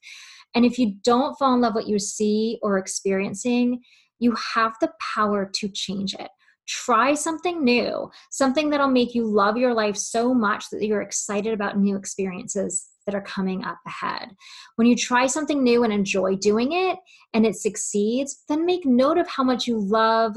And 0.56 0.66
if 0.66 0.78
you 0.78 0.96
don't 1.04 1.38
fall 1.38 1.54
in 1.54 1.62
love 1.62 1.76
with 1.76 1.84
what 1.86 1.90
you 1.90 2.00
see 2.00 2.60
or 2.62 2.78
experiencing, 2.78 3.82
you 4.20 4.36
have 4.56 4.74
the 4.80 4.92
power 5.16 5.50
to 5.56 5.68
change 5.70 6.14
it. 6.14 6.30
Try 6.68 7.14
something 7.14 7.64
new, 7.64 8.10
something 8.32 8.70
that'll 8.70 8.88
make 8.88 9.14
you 9.14 9.26
love 9.26 9.58
your 9.58 9.74
life 9.74 9.98
so 9.98 10.34
much 10.34 10.70
that 10.72 10.86
you're 10.86 11.02
excited 11.02 11.54
about 11.54 11.78
new 11.78 11.98
experiences 11.98 12.88
that 13.06 13.16
are 13.16 13.22
coming 13.22 13.64
up 13.64 13.80
ahead. 13.86 14.30
When 14.76 14.88
you 14.88 14.96
try 14.96 15.28
something 15.28 15.64
new 15.64 15.84
and 15.84 15.94
enjoy 15.94 16.36
doing 16.36 16.72
it 16.74 16.98
and 17.34 17.46
it 17.46 17.56
succeeds, 17.56 18.44
then 18.50 18.66
make 18.66 18.86
note 18.86 19.18
of 19.18 19.28
how 19.28 19.44
much 19.44 19.68
you 19.68 19.80
love 19.80 20.36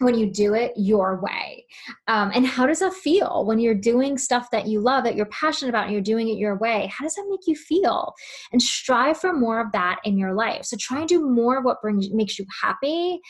when 0.00 0.16
you 0.16 0.30
do 0.30 0.54
it 0.54 0.72
your 0.76 1.20
way. 1.20 1.66
Um, 2.06 2.30
and 2.32 2.46
how 2.46 2.66
does 2.66 2.78
that 2.78 2.92
feel 2.92 3.44
when 3.44 3.58
you're 3.58 3.74
doing 3.74 4.16
stuff 4.16 4.48
that 4.52 4.68
you 4.68 4.80
love, 4.80 5.02
that 5.02 5.16
you're 5.16 5.26
passionate 5.26 5.70
about, 5.70 5.86
and 5.86 5.92
you're 5.92 6.00
doing 6.00 6.28
it 6.28 6.38
your 6.38 6.56
way? 6.56 6.88
How 6.96 7.04
does 7.04 7.14
that 7.16 7.26
make 7.28 7.48
you 7.48 7.56
feel? 7.56 8.14
And 8.52 8.62
strive 8.62 9.18
for 9.18 9.32
more 9.32 9.60
of 9.60 9.72
that 9.72 9.98
in 10.04 10.16
your 10.16 10.34
life. 10.34 10.66
So 10.66 10.76
try 10.78 11.00
and 11.00 11.08
do 11.08 11.28
more 11.28 11.58
of 11.58 11.64
what 11.64 11.82
brings 11.82 12.10
makes 12.12 12.38
you 12.38 12.46
happy, 12.62 13.20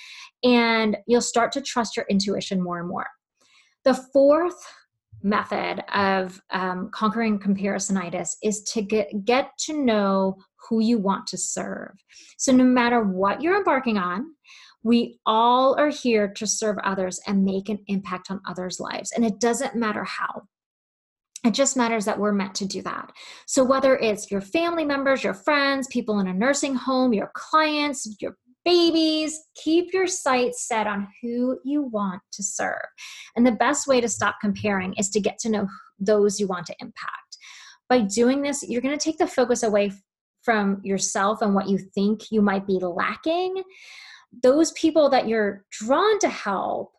and 0.44 0.98
you'll 1.06 1.22
start 1.22 1.52
to 1.52 1.62
trust 1.62 1.96
your 1.96 2.04
intuition 2.10 2.62
more 2.62 2.78
and 2.78 2.88
more. 2.88 3.06
The 3.84 3.94
fourth 4.12 4.62
method 5.22 5.82
of 5.94 6.40
um, 6.50 6.90
conquering 6.92 7.38
comparisonitis 7.38 8.36
is 8.42 8.62
to 8.62 8.82
get, 8.82 9.24
get 9.24 9.50
to 9.58 9.84
know 9.84 10.36
who 10.68 10.80
you 10.80 10.98
want 10.98 11.26
to 11.28 11.38
serve. 11.38 11.92
So 12.36 12.52
no 12.52 12.64
matter 12.64 13.02
what 13.02 13.40
you're 13.40 13.56
embarking 13.56 13.98
on, 13.98 14.34
we 14.84 15.18
all 15.26 15.78
are 15.78 15.90
here 15.90 16.28
to 16.28 16.46
serve 16.46 16.76
others 16.84 17.20
and 17.26 17.44
make 17.44 17.68
an 17.68 17.80
impact 17.88 18.30
on 18.30 18.40
others' 18.46 18.80
lives. 18.80 19.12
And 19.12 19.24
it 19.24 19.40
doesn't 19.40 19.74
matter 19.74 20.04
how. 20.04 20.42
It 21.44 21.54
just 21.54 21.76
matters 21.76 22.04
that 22.04 22.18
we're 22.18 22.32
meant 22.32 22.54
to 22.56 22.66
do 22.66 22.82
that. 22.82 23.12
So, 23.46 23.62
whether 23.62 23.96
it's 23.96 24.30
your 24.30 24.40
family 24.40 24.84
members, 24.84 25.22
your 25.22 25.34
friends, 25.34 25.86
people 25.88 26.18
in 26.18 26.26
a 26.26 26.34
nursing 26.34 26.74
home, 26.74 27.12
your 27.12 27.30
clients, 27.34 28.16
your 28.20 28.36
babies, 28.64 29.38
keep 29.54 29.92
your 29.92 30.06
sights 30.06 30.66
set 30.66 30.86
on 30.86 31.08
who 31.22 31.58
you 31.64 31.82
want 31.82 32.22
to 32.32 32.42
serve. 32.42 32.86
And 33.36 33.46
the 33.46 33.52
best 33.52 33.86
way 33.86 34.00
to 34.00 34.08
stop 34.08 34.36
comparing 34.40 34.94
is 34.94 35.10
to 35.10 35.20
get 35.20 35.38
to 35.40 35.50
know 35.50 35.66
those 35.98 36.38
you 36.38 36.46
want 36.46 36.66
to 36.66 36.76
impact. 36.80 37.38
By 37.88 38.00
doing 38.00 38.42
this, 38.42 38.62
you're 38.68 38.82
going 38.82 38.98
to 38.98 39.02
take 39.02 39.18
the 39.18 39.26
focus 39.26 39.62
away 39.62 39.92
from 40.42 40.80
yourself 40.84 41.42
and 41.42 41.54
what 41.54 41.68
you 41.68 41.78
think 41.78 42.30
you 42.30 42.42
might 42.42 42.66
be 42.66 42.78
lacking 42.78 43.62
those 44.42 44.72
people 44.72 45.08
that 45.10 45.28
you're 45.28 45.64
drawn 45.70 46.18
to 46.20 46.28
help 46.28 46.92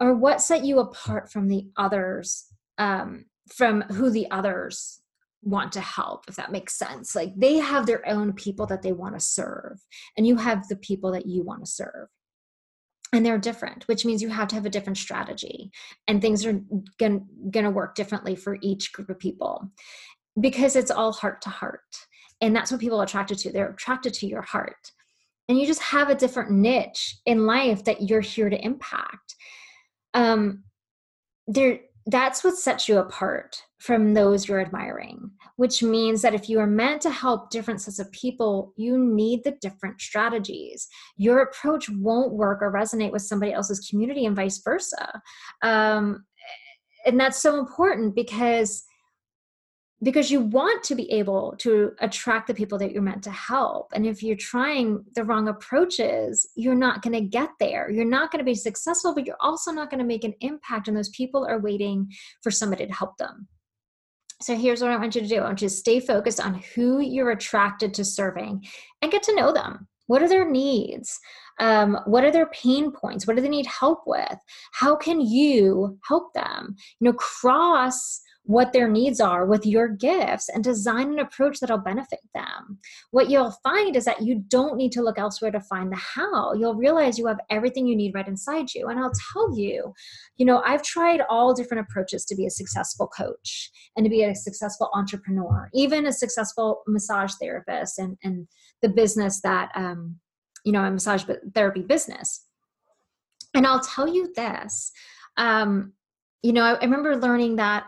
are 0.00 0.14
what 0.14 0.40
set 0.40 0.64
you 0.64 0.80
apart 0.80 1.30
from 1.30 1.48
the 1.48 1.66
others 1.76 2.46
um, 2.78 3.26
from 3.54 3.82
who 3.82 4.10
the 4.10 4.30
others 4.30 5.00
want 5.42 5.72
to 5.72 5.80
help 5.80 6.24
if 6.28 6.36
that 6.36 6.52
makes 6.52 6.78
sense. 6.78 7.14
Like 7.14 7.32
they 7.36 7.58
have 7.58 7.86
their 7.86 8.08
own 8.08 8.32
people 8.32 8.66
that 8.66 8.82
they 8.82 8.92
want 8.92 9.14
to 9.14 9.20
serve 9.20 9.80
and 10.16 10.26
you 10.26 10.36
have 10.36 10.68
the 10.68 10.76
people 10.76 11.12
that 11.12 11.26
you 11.26 11.42
want 11.42 11.64
to 11.64 11.70
serve. 11.70 12.08
And 13.14 13.26
they're 13.26 13.38
different 13.38 13.86
which 13.88 14.04
means 14.04 14.22
you 14.22 14.30
have 14.30 14.48
to 14.48 14.54
have 14.54 14.66
a 14.66 14.70
different 14.70 14.96
strategy 14.96 15.70
and 16.08 16.22
things 16.22 16.46
are 16.46 16.60
going 16.98 17.26
to 17.52 17.70
work 17.70 17.94
differently 17.94 18.36
for 18.36 18.56
each 18.62 18.92
group 18.92 19.10
of 19.10 19.18
people. 19.18 19.70
Because 20.40 20.76
it's 20.76 20.90
all 20.90 21.12
heart 21.12 21.42
to 21.42 21.50
heart 21.50 21.80
and 22.40 22.56
that's 22.56 22.72
what 22.72 22.80
people 22.80 23.00
are 23.00 23.04
attracted 23.04 23.38
to. 23.38 23.52
They're 23.52 23.70
attracted 23.70 24.14
to 24.14 24.26
your 24.26 24.42
heart. 24.42 24.92
And 25.48 25.58
you 25.58 25.66
just 25.66 25.82
have 25.82 26.08
a 26.08 26.14
different 26.14 26.50
niche 26.50 27.16
in 27.26 27.46
life 27.46 27.84
that 27.84 28.08
you're 28.08 28.20
here 28.20 28.48
to 28.48 28.64
impact. 28.64 29.34
Um 30.14 30.64
there 31.48 31.80
that's 32.06 32.42
what 32.42 32.56
sets 32.56 32.88
you 32.88 32.98
apart 32.98 33.62
from 33.78 34.14
those 34.14 34.48
you're 34.48 34.60
admiring 34.60 35.30
which 35.56 35.82
means 35.82 36.22
that 36.22 36.34
if 36.34 36.48
you 36.48 36.58
are 36.58 36.66
meant 36.66 37.00
to 37.02 37.10
help 37.10 37.50
different 37.50 37.80
sets 37.80 37.98
of 37.98 38.10
people 38.12 38.72
you 38.76 38.98
need 38.98 39.44
the 39.44 39.52
different 39.60 40.00
strategies. 40.00 40.88
Your 41.16 41.40
approach 41.40 41.88
won't 41.88 42.32
work 42.32 42.60
or 42.62 42.72
resonate 42.72 43.12
with 43.12 43.22
somebody 43.22 43.52
else's 43.52 43.88
community 43.88 44.26
and 44.26 44.36
vice 44.36 44.60
versa. 44.64 45.20
Um, 45.62 46.24
and 47.04 47.18
that's 47.18 47.42
so 47.42 47.58
important 47.58 48.14
because 48.14 48.84
because 50.02 50.30
you 50.30 50.40
want 50.40 50.82
to 50.84 50.94
be 50.94 51.10
able 51.12 51.54
to 51.58 51.92
attract 52.00 52.48
the 52.48 52.54
people 52.54 52.76
that 52.78 52.92
you're 52.92 53.02
meant 53.02 53.22
to 53.22 53.30
help. 53.30 53.92
And 53.94 54.04
if 54.04 54.22
you're 54.22 54.36
trying 54.36 55.04
the 55.14 55.22
wrong 55.22 55.48
approaches, 55.48 56.48
you're 56.56 56.74
not 56.74 57.02
going 57.02 57.12
to 57.12 57.20
get 57.20 57.50
there. 57.60 57.88
You're 57.90 58.04
not 58.04 58.32
going 58.32 58.40
to 58.40 58.44
be 58.44 58.54
successful, 58.54 59.14
but 59.14 59.26
you're 59.26 59.36
also 59.40 59.70
not 59.70 59.90
going 59.90 60.00
to 60.00 60.06
make 60.06 60.24
an 60.24 60.34
impact. 60.40 60.88
And 60.88 60.96
those 60.96 61.10
people 61.10 61.46
are 61.46 61.60
waiting 61.60 62.10
for 62.42 62.50
somebody 62.50 62.86
to 62.86 62.92
help 62.92 63.16
them. 63.18 63.46
So 64.40 64.56
here's 64.56 64.82
what 64.82 64.90
I 64.90 64.96
want 64.96 65.14
you 65.14 65.20
to 65.20 65.28
do 65.28 65.36
I 65.36 65.44
want 65.44 65.62
you 65.62 65.68
to 65.68 65.74
stay 65.74 66.00
focused 66.00 66.40
on 66.40 66.60
who 66.74 66.98
you're 66.98 67.30
attracted 67.30 67.94
to 67.94 68.04
serving 68.04 68.64
and 69.00 69.12
get 69.12 69.22
to 69.24 69.36
know 69.36 69.52
them. 69.52 69.86
What 70.08 70.20
are 70.20 70.28
their 70.28 70.50
needs? 70.50 71.20
Um, 71.60 71.96
what 72.06 72.24
are 72.24 72.32
their 72.32 72.46
pain 72.46 72.90
points? 72.90 73.26
What 73.26 73.36
do 73.36 73.42
they 73.42 73.48
need 73.48 73.66
help 73.66 74.02
with? 74.04 74.36
How 74.72 74.96
can 74.96 75.20
you 75.20 75.96
help 76.08 76.32
them? 76.34 76.74
You 76.98 77.10
know, 77.10 77.12
cross 77.12 78.20
what 78.44 78.72
their 78.72 78.88
needs 78.88 79.20
are 79.20 79.46
with 79.46 79.64
your 79.64 79.86
gifts 79.86 80.48
and 80.48 80.64
design 80.64 81.12
an 81.12 81.20
approach 81.20 81.60
that'll 81.60 81.78
benefit 81.78 82.18
them. 82.34 82.78
What 83.12 83.30
you'll 83.30 83.54
find 83.62 83.94
is 83.94 84.04
that 84.04 84.22
you 84.22 84.42
don't 84.48 84.76
need 84.76 84.90
to 84.92 85.02
look 85.02 85.18
elsewhere 85.18 85.52
to 85.52 85.60
find 85.60 85.92
the 85.92 85.96
how. 85.96 86.52
You'll 86.52 86.74
realize 86.74 87.18
you 87.18 87.26
have 87.28 87.38
everything 87.50 87.86
you 87.86 87.94
need 87.94 88.14
right 88.14 88.26
inside 88.26 88.74
you. 88.74 88.88
And 88.88 88.98
I'll 88.98 89.12
tell 89.32 89.56
you, 89.56 89.94
you 90.36 90.46
know, 90.46 90.60
I've 90.66 90.82
tried 90.82 91.20
all 91.30 91.54
different 91.54 91.86
approaches 91.88 92.24
to 92.26 92.34
be 92.34 92.46
a 92.46 92.50
successful 92.50 93.06
coach 93.06 93.70
and 93.96 94.04
to 94.04 94.10
be 94.10 94.24
a 94.24 94.34
successful 94.34 94.90
entrepreneur, 94.92 95.68
even 95.72 96.06
a 96.06 96.12
successful 96.12 96.82
massage 96.88 97.32
therapist 97.40 97.98
and, 97.98 98.16
and 98.24 98.48
the 98.82 98.88
business 98.88 99.40
that, 99.42 99.70
um, 99.76 100.16
you 100.64 100.72
know, 100.72 100.82
a 100.82 100.90
massage 100.90 101.24
therapy 101.54 101.82
business. 101.82 102.44
And 103.54 103.66
I'll 103.66 103.80
tell 103.80 104.08
you 104.08 104.32
this. 104.34 104.90
Um, 105.36 105.92
you 106.42 106.52
know, 106.52 106.64
I, 106.64 106.72
I 106.74 106.84
remember 106.84 107.16
learning 107.16 107.56
that 107.56 107.84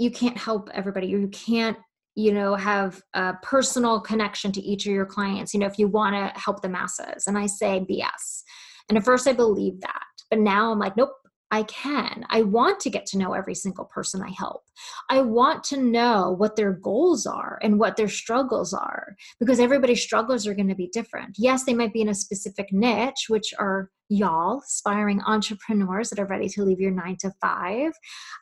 you 0.00 0.10
can't 0.10 0.38
help 0.38 0.68
everybody 0.72 1.06
you 1.06 1.28
can't 1.28 1.76
you 2.14 2.32
know 2.32 2.54
have 2.54 3.02
a 3.14 3.34
personal 3.42 4.00
connection 4.00 4.50
to 4.50 4.60
each 4.62 4.86
of 4.86 4.92
your 4.92 5.06
clients 5.06 5.54
you 5.54 5.60
know 5.60 5.66
if 5.66 5.78
you 5.78 5.86
want 5.86 6.14
to 6.14 6.40
help 6.40 6.62
the 6.62 6.68
masses 6.68 7.26
and 7.26 7.38
i 7.38 7.46
say 7.46 7.84
bs 7.88 8.42
and 8.88 8.98
at 8.98 9.04
first 9.04 9.28
i 9.28 9.32
believed 9.32 9.82
that 9.82 10.02
but 10.30 10.38
now 10.38 10.72
i'm 10.72 10.78
like 10.78 10.96
nope 10.96 11.12
I 11.52 11.64
can. 11.64 12.24
I 12.30 12.42
want 12.42 12.78
to 12.80 12.90
get 12.90 13.06
to 13.06 13.18
know 13.18 13.32
every 13.32 13.56
single 13.56 13.84
person 13.84 14.22
I 14.22 14.30
help. 14.30 14.62
I 15.08 15.20
want 15.20 15.64
to 15.64 15.76
know 15.76 16.30
what 16.38 16.54
their 16.54 16.72
goals 16.72 17.26
are 17.26 17.58
and 17.60 17.78
what 17.78 17.96
their 17.96 18.08
struggles 18.08 18.72
are 18.72 19.16
because 19.40 19.58
everybody's 19.58 20.00
struggles 20.00 20.46
are 20.46 20.54
going 20.54 20.68
to 20.68 20.76
be 20.76 20.90
different. 20.92 21.34
Yes, 21.38 21.64
they 21.64 21.74
might 21.74 21.92
be 21.92 22.02
in 22.02 22.08
a 22.08 22.14
specific 22.14 22.68
niche, 22.72 23.26
which 23.28 23.52
are 23.58 23.90
y'all, 24.08 24.60
aspiring 24.60 25.20
entrepreneurs 25.22 26.10
that 26.10 26.20
are 26.20 26.26
ready 26.26 26.48
to 26.50 26.62
leave 26.62 26.80
your 26.80 26.92
nine 26.92 27.16
to 27.20 27.32
five. 27.40 27.92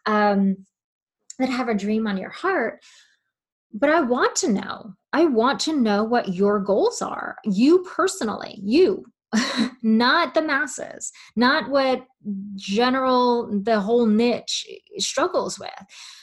Um, 0.05 0.67
that 1.39 1.49
have 1.49 1.69
a 1.69 1.75
dream 1.75 2.07
on 2.07 2.19
your 2.19 2.31
heart 2.31 2.81
but 3.73 3.91
I 3.91 4.01
want 4.01 4.35
to 4.37 4.53
know. 4.53 4.95
I 5.13 5.27
want 5.27 5.61
to 5.61 5.79
know 5.79 6.05
what 6.05 6.35
your 6.35 6.61
goals 6.61 7.03
are. 7.03 7.37
You 7.45 7.85
personally, 7.85 8.59
you, 8.63 9.05
not 9.83 10.35
the 10.35 10.43
masses, 10.43 11.13
not 11.37 11.71
what 11.71 12.05
general, 12.57 13.49
the 13.63 13.81
whole 13.81 14.07
niche 14.07 14.67
struggles 14.99 15.59
with, 15.59 15.71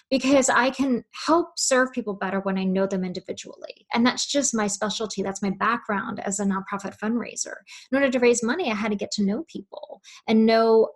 because 0.09 0.49
I 0.49 0.69
can 0.71 1.03
help 1.25 1.57
serve 1.57 1.91
people 1.91 2.13
better 2.13 2.39
when 2.39 2.57
I 2.57 2.63
know 2.63 2.87
them 2.87 3.03
individually. 3.03 3.87
And 3.93 4.05
that's 4.05 4.27
just 4.27 4.55
my 4.55 4.67
specialty. 4.67 5.23
That's 5.23 5.41
my 5.41 5.51
background 5.51 6.19
as 6.19 6.39
a 6.39 6.45
nonprofit 6.45 6.97
fundraiser. 6.97 7.55
In 7.91 7.97
order 7.97 8.09
to 8.09 8.19
raise 8.19 8.43
money, 8.43 8.71
I 8.71 8.75
had 8.75 8.91
to 8.91 8.97
get 8.97 9.11
to 9.11 9.25
know 9.25 9.45
people 9.47 10.01
and 10.27 10.45
know 10.45 10.89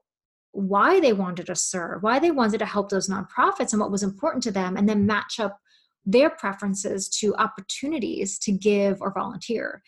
why 0.52 1.00
they 1.00 1.14
wanted 1.14 1.46
to 1.48 1.56
serve, 1.56 2.04
why 2.04 2.20
they 2.20 2.32
wanted 2.32 2.58
to 2.60 2.66
help 2.66 2.90
those 2.90 3.10
nonprofits 3.10 3.72
and 3.72 3.80
what 3.80 3.92
was 3.92 4.04
important 4.04 4.44
to 4.44 4.52
them, 4.52 4.78
and 4.78 4.88
then 4.90 5.06
match 5.06 5.40
up 5.40 5.60
their 6.06 6.30
preferences 6.30 7.10
to 7.10 7.36
opportunities 7.36 8.40
to 8.40 8.52
give 8.52 9.02
or 9.02 9.14
volunteer. 9.14 9.84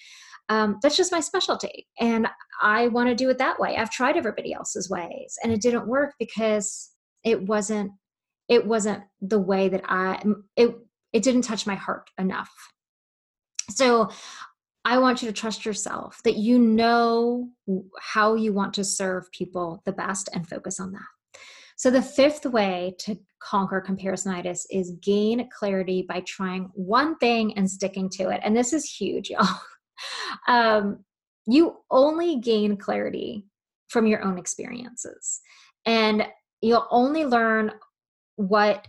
um, 0.50 0.78
that's 0.82 0.97
just 0.97 1.12
my 1.12 1.19
specialty 1.19 1.88
and 2.00 2.28
i 2.62 2.88
want 2.89 3.08
to 3.08 3.15
do 3.15 3.30
it 3.30 3.38
that 3.38 3.60
way 3.60 3.78
i've 3.78 3.89
tried 3.89 4.17
everybody 4.17 4.54
else's 4.54 4.89
ways 4.89 5.38
and 5.43 5.52
it 5.52 5.62
didn't 5.62 5.88
work 5.88 6.13
because 6.19 6.91
it 7.24 7.41
wasn't 7.41 7.91
it 8.50 8.65
wasn't 8.67 9.02
the 9.21 9.39
way 9.39 9.69
that 9.69 9.82
i 9.86 10.21
it 10.56 10.76
it 11.13 11.24
didn't 11.24 11.43
touch 11.43 11.65
my 11.65 11.76
heart 11.76 12.10
enough 12.19 12.52
so 13.69 14.10
I 14.84 14.98
want 14.98 15.22
you 15.22 15.28
to 15.28 15.34
trust 15.34 15.65
yourself 15.65 16.22
that 16.24 16.38
you 16.38 16.58
know 16.58 17.50
how 18.00 18.34
you 18.36 18.54
want 18.54 18.74
to 18.76 18.84
serve 18.84 19.32
people 19.32 19.82
the 19.86 19.91
best 19.91 20.30
and 20.34 20.48
focus 20.48 20.80
on 20.80 20.91
that. 20.94 21.02
So, 21.78 21.89
the 21.89 22.02
fifth 22.02 22.46
way 22.46 22.96
to 23.00 23.17
conquer 23.41 23.84
comparisonitis 23.86 24.65
is 24.70 24.98
gain 25.02 25.50
clarity 25.58 26.06
by 26.08 26.22
trying 26.22 26.70
one 26.74 27.17
thing 27.17 27.58
and 27.58 27.70
sticking 27.70 28.10
to 28.12 28.30
it. 28.30 28.41
And 28.44 28.56
this 28.56 28.74
is 28.74 28.86
huge, 28.86 29.30
y'all. 29.32 29.48
Um, 30.48 31.04
you 31.48 31.78
only 31.89 32.39
gain 32.39 32.78
clarity 32.78 33.46
from 33.89 34.08
your 34.08 34.24
own 34.24 34.38
experiences, 34.38 35.41
and 35.86 36.28
you'll 36.62 36.88
only 36.91 37.26
learn 37.26 37.72
what 38.36 38.88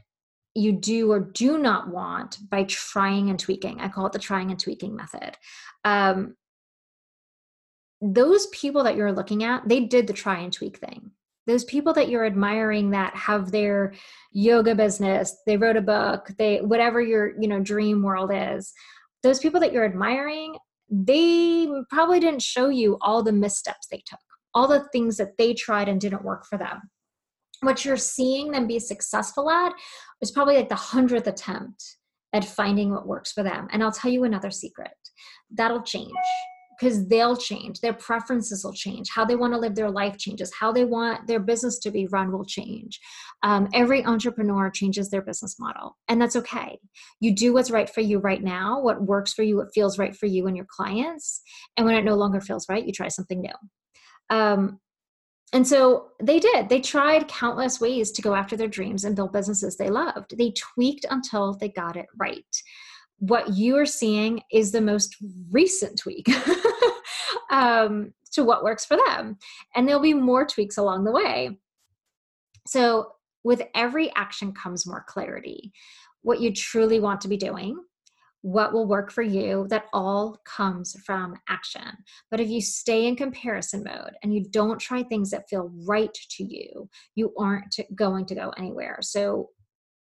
you 0.54 0.72
do 0.72 1.10
or 1.10 1.20
do 1.20 1.58
not 1.58 1.88
want 1.88 2.38
by 2.50 2.64
trying 2.64 3.30
and 3.30 3.38
tweaking. 3.38 3.80
I 3.80 3.88
call 3.88 4.06
it 4.06 4.12
the 4.12 4.18
trying 4.18 4.50
and 4.50 4.60
tweaking 4.60 4.94
method. 4.94 5.36
Um, 5.84 6.36
those 8.00 8.48
people 8.48 8.84
that 8.84 8.96
you're 8.96 9.12
looking 9.12 9.44
at, 9.44 9.68
they 9.68 9.80
did 9.80 10.06
the 10.06 10.12
try 10.12 10.38
and 10.38 10.52
tweak 10.52 10.78
thing. 10.78 11.12
Those 11.46 11.64
people 11.64 11.92
that 11.94 12.08
you're 12.08 12.26
admiring 12.26 12.90
that 12.90 13.14
have 13.16 13.50
their 13.50 13.94
yoga 14.32 14.74
business, 14.74 15.36
they 15.46 15.56
wrote 15.56 15.76
a 15.76 15.80
book, 15.80 16.30
they 16.38 16.60
whatever 16.60 17.00
your 17.00 17.40
you 17.40 17.48
know 17.48 17.60
dream 17.60 18.02
world 18.02 18.30
is. 18.32 18.72
Those 19.22 19.38
people 19.38 19.60
that 19.60 19.72
you're 19.72 19.84
admiring, 19.84 20.56
they 20.90 21.68
probably 21.90 22.20
didn't 22.20 22.42
show 22.42 22.68
you 22.68 22.98
all 23.00 23.22
the 23.22 23.32
missteps 23.32 23.86
they 23.90 24.02
took, 24.06 24.20
all 24.54 24.68
the 24.68 24.86
things 24.92 25.16
that 25.16 25.36
they 25.38 25.54
tried 25.54 25.88
and 25.88 26.00
didn't 26.00 26.24
work 26.24 26.44
for 26.46 26.58
them 26.58 26.82
what 27.62 27.84
you're 27.84 27.96
seeing 27.96 28.50
them 28.50 28.66
be 28.66 28.78
successful 28.78 29.48
at 29.48 29.72
is 30.20 30.30
probably 30.30 30.56
like 30.56 30.68
the 30.68 30.74
hundredth 30.74 31.26
attempt 31.26 31.96
at 32.32 32.44
finding 32.44 32.90
what 32.90 33.06
works 33.06 33.32
for 33.32 33.42
them. 33.42 33.68
And 33.70 33.82
I'll 33.82 33.92
tell 33.92 34.10
you 34.10 34.24
another 34.24 34.50
secret 34.50 34.90
that'll 35.50 35.82
change 35.82 36.10
because 36.78 37.06
they'll 37.06 37.36
change. 37.36 37.80
Their 37.80 37.92
preferences 37.92 38.64
will 38.64 38.72
change. 38.72 39.08
How 39.10 39.24
they 39.24 39.36
want 39.36 39.52
to 39.52 39.58
live 39.58 39.76
their 39.76 39.90
life 39.90 40.16
changes. 40.18 40.52
How 40.58 40.72
they 40.72 40.84
want 40.84 41.28
their 41.28 41.38
business 41.38 41.78
to 41.80 41.92
be 41.92 42.08
run 42.08 42.32
will 42.32 42.44
change. 42.44 42.98
Um, 43.44 43.68
every 43.72 44.04
entrepreneur 44.04 44.68
changes 44.70 45.08
their 45.08 45.22
business 45.22 45.60
model, 45.60 45.96
and 46.08 46.20
that's 46.20 46.34
okay. 46.36 46.78
You 47.20 47.34
do 47.34 47.52
what's 47.52 47.70
right 47.70 47.88
for 47.88 48.00
you 48.00 48.18
right 48.18 48.42
now, 48.42 48.80
what 48.80 49.02
works 49.02 49.32
for 49.32 49.42
you, 49.42 49.56
what 49.56 49.72
feels 49.72 49.98
right 49.98 50.16
for 50.16 50.26
you 50.26 50.48
and 50.48 50.56
your 50.56 50.66
clients. 50.68 51.42
And 51.76 51.86
when 51.86 51.94
it 51.94 52.04
no 52.04 52.16
longer 52.16 52.40
feels 52.40 52.68
right, 52.68 52.84
you 52.84 52.92
try 52.92 53.08
something 53.08 53.40
new. 53.40 54.36
Um, 54.36 54.80
and 55.52 55.66
so 55.66 56.08
they 56.20 56.38
did. 56.38 56.68
They 56.68 56.80
tried 56.80 57.28
countless 57.28 57.80
ways 57.80 58.10
to 58.12 58.22
go 58.22 58.34
after 58.34 58.56
their 58.56 58.68
dreams 58.68 59.04
and 59.04 59.14
build 59.14 59.32
businesses 59.32 59.76
they 59.76 59.90
loved. 59.90 60.36
They 60.36 60.52
tweaked 60.52 61.04
until 61.10 61.54
they 61.54 61.68
got 61.68 61.96
it 61.96 62.06
right. 62.16 62.62
What 63.18 63.54
you 63.54 63.76
are 63.76 63.86
seeing 63.86 64.40
is 64.50 64.72
the 64.72 64.80
most 64.80 65.16
recent 65.50 65.98
tweak 65.98 66.26
um, 67.50 68.14
to 68.32 68.44
what 68.44 68.64
works 68.64 68.86
for 68.86 68.96
them. 68.96 69.36
And 69.74 69.86
there'll 69.86 70.00
be 70.00 70.14
more 70.14 70.46
tweaks 70.46 70.78
along 70.78 71.04
the 71.04 71.12
way. 71.12 71.58
So, 72.66 73.12
with 73.44 73.62
every 73.74 74.12
action 74.14 74.52
comes 74.52 74.86
more 74.86 75.04
clarity. 75.06 75.72
What 76.22 76.40
you 76.40 76.52
truly 76.52 77.00
want 77.00 77.20
to 77.22 77.28
be 77.28 77.36
doing, 77.36 77.76
what 78.42 78.72
will 78.72 78.86
work 78.86 79.10
for 79.10 79.22
you 79.22 79.66
that 79.70 79.86
all 79.92 80.40
comes 80.44 80.96
from 81.04 81.36
action. 81.48 81.96
But 82.30 82.40
if 82.40 82.48
you 82.48 82.60
stay 82.60 83.06
in 83.06 83.16
comparison 83.16 83.84
mode 83.84 84.12
and 84.22 84.34
you 84.34 84.44
don't 84.50 84.80
try 84.80 85.02
things 85.02 85.30
that 85.30 85.48
feel 85.48 85.70
right 85.86 86.16
to 86.30 86.44
you 86.44 86.88
you 87.14 87.32
aren't 87.38 87.76
going 87.94 88.26
to 88.26 88.34
go 88.34 88.52
anywhere. 88.56 88.98
So 89.00 89.50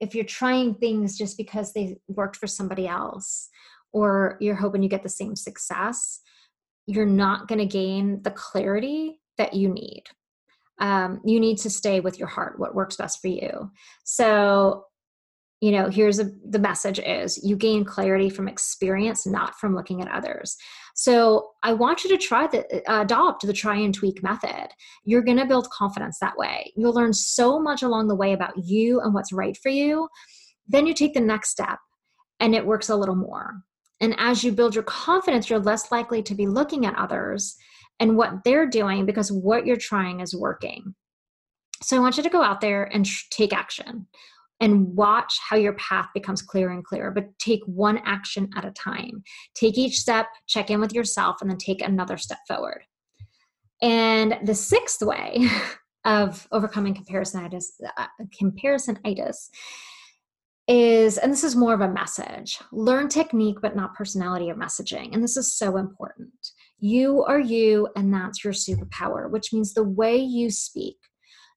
if 0.01 0.15
you're 0.15 0.25
trying 0.25 0.75
things 0.75 1.19
just 1.19 1.37
because 1.37 1.73
they 1.73 1.99
worked 2.09 2.37
for 2.37 2.47
somebody 2.47 2.87
else 2.87 3.49
or 3.93 4.37
you're 4.41 4.55
hoping 4.55 4.83
you 4.83 4.89
get 4.89 5.03
the 5.03 5.09
same 5.09 5.37
success 5.37 6.21
you're 6.91 7.07
not 7.07 7.47
going 7.47 7.59
to 7.59 7.67
gain 7.67 8.21
the 8.23 8.31
clarity 8.33 9.21
that 9.39 9.55
you 9.55 9.69
need. 9.69 10.05
Um, 10.81 11.21
you 11.25 11.39
need 11.39 11.59
to 11.59 11.71
stay 11.71 12.01
with 12.01 12.19
your 12.19 12.29
heart 12.29 12.59
what 12.59 12.75
works 12.75 12.97
best 12.97 13.21
for 13.21 13.29
you. 13.29 13.71
So 14.05 14.87
you 15.61 15.71
know 15.71 15.89
here's 15.91 16.19
a, 16.19 16.31
the 16.49 16.59
message 16.59 16.99
is 16.99 17.43
you 17.45 17.55
gain 17.55 17.85
clarity 17.85 18.31
from 18.31 18.49
experience 18.49 19.27
not 19.27 19.55
from 19.57 19.75
looking 19.75 20.01
at 20.01 20.11
others. 20.11 20.57
So 20.95 21.51
i 21.63 21.73
want 21.73 22.03
you 22.03 22.11
to 22.11 22.19
try 22.19 22.47
the 22.47 22.83
uh, 22.91 23.03
adopt 23.03 23.47
the 23.47 23.53
try 23.53 23.77
and 23.77 23.95
tweak 23.95 24.23
method. 24.23 24.69
You're 25.05 25.23
going 25.23 25.37
to 25.37 25.47
build 25.47 25.71
confidence 25.71 26.19
that 26.21 26.37
way. 26.37 26.73
You'll 26.77 26.95
learn 26.95 27.13
so 27.13 27.61
much 27.61 27.83
along 27.83 28.09
the 28.09 28.17
way 28.17 28.33
about 28.33 28.53
you 28.57 29.01
and 29.01 29.15
what's 29.15 29.33
right 29.33 29.57
for 29.57 29.69
you. 29.69 30.09
Then 30.67 30.87
you 30.87 30.95
take 30.95 31.15
the 31.15 31.21
next 31.21 31.51
step 31.51 31.79
and 32.41 32.55
it 32.55 32.67
works 32.67 32.89
a 32.89 32.97
little 32.97 33.17
more. 33.17 33.63
And 34.01 34.15
as 34.19 34.43
you 34.43 34.53
build 34.53 34.75
your 34.75 34.85
confidence 34.85 35.51
you're 35.51 35.59
less 35.59 35.93
likely 35.93 36.23
to 36.23 36.35
be 36.35 36.47
looking 36.47 36.87
at 36.87 36.99
others 36.99 37.55
and 37.99 38.17
what 38.17 38.45
they're 38.45 38.69
doing 38.69 39.05
because 39.05 39.31
what 39.31 39.67
you're 39.67 39.77
trying 39.77 40.21
is 40.21 40.35
working. 40.35 40.95
So 41.83 41.99
i 41.99 42.01
want 42.01 42.17
you 42.17 42.23
to 42.23 42.31
go 42.31 42.43
out 42.43 42.63
there 42.63 42.85
and 42.85 43.07
take 43.31 43.53
action 43.53 44.07
and 44.61 44.95
watch 44.95 45.39
how 45.41 45.57
your 45.57 45.73
path 45.75 46.09
becomes 46.15 46.43
clearer 46.43 46.73
and 46.73 46.85
clearer. 46.85 47.11
But 47.11 47.39
take 47.39 47.63
one 47.67 47.99
action 48.05 48.51
at 48.57 48.65
a 48.65 48.71
time. 48.73 49.23
Take 49.55 49.79
each 49.79 49.99
step, 49.99 50.27
check 50.47 50.71
in 50.71 50.81
with 50.81 50.93
yourself, 50.93 51.37
and 51.41 51.51
then 51.51 51.59
take 51.59 51.83
another 51.83 52.19
step 52.19 52.39
forward. 52.47 52.83
And 53.83 54.39
the 54.45 54.55
sixth 54.55 55.03
way 55.03 55.49
of 56.05 56.47
overcoming 56.53 56.95
comparisonitis, 56.95 57.65
uh, 57.97 58.07
comparisonitis 58.41 59.49
is, 60.69 61.19
and 61.19 61.33
this 61.33 61.43
is 61.43 61.57
more 61.57 61.75
of 61.75 61.81
a 61.81 61.93
message 61.93 62.59
learn 62.71 63.09
technique, 63.09 63.57
but 63.61 63.75
not 63.75 63.95
personality 63.95 64.51
of 64.51 64.57
messaging. 64.57 65.13
And 65.13 65.23
this 65.23 65.37
is 65.37 65.53
so 65.53 65.77
important. 65.77 66.31
You 66.79 67.25
are 67.25 67.41
you, 67.41 67.89
and 67.97 68.13
that's 68.13 68.45
your 68.45 68.53
superpower, 68.53 69.31
which 69.31 69.53
means 69.53 69.75
the 69.75 69.83
way 69.83 70.17
you 70.17 70.51
speak, 70.51 70.97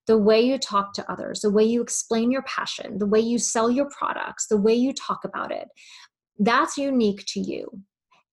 the 0.08 0.18
way 0.18 0.42
you 0.42 0.58
talk 0.58 0.94
to 0.94 1.12
others, 1.12 1.42
the 1.42 1.50
way 1.50 1.64
you 1.64 1.82
explain 1.82 2.32
your 2.32 2.44
passion, 2.44 2.98
the 2.98 3.06
way 3.06 3.20
you 3.20 3.40
sell 3.40 3.72
your 3.72 3.90
products, 3.90 4.48
the 4.48 4.58
way 4.58 4.74
you 4.74 4.94
talk 4.94 5.24
about 5.24 5.52
it, 5.52 5.68
that's 6.40 6.78
unique 6.78 7.24
to 7.28 7.40
you. 7.40 7.82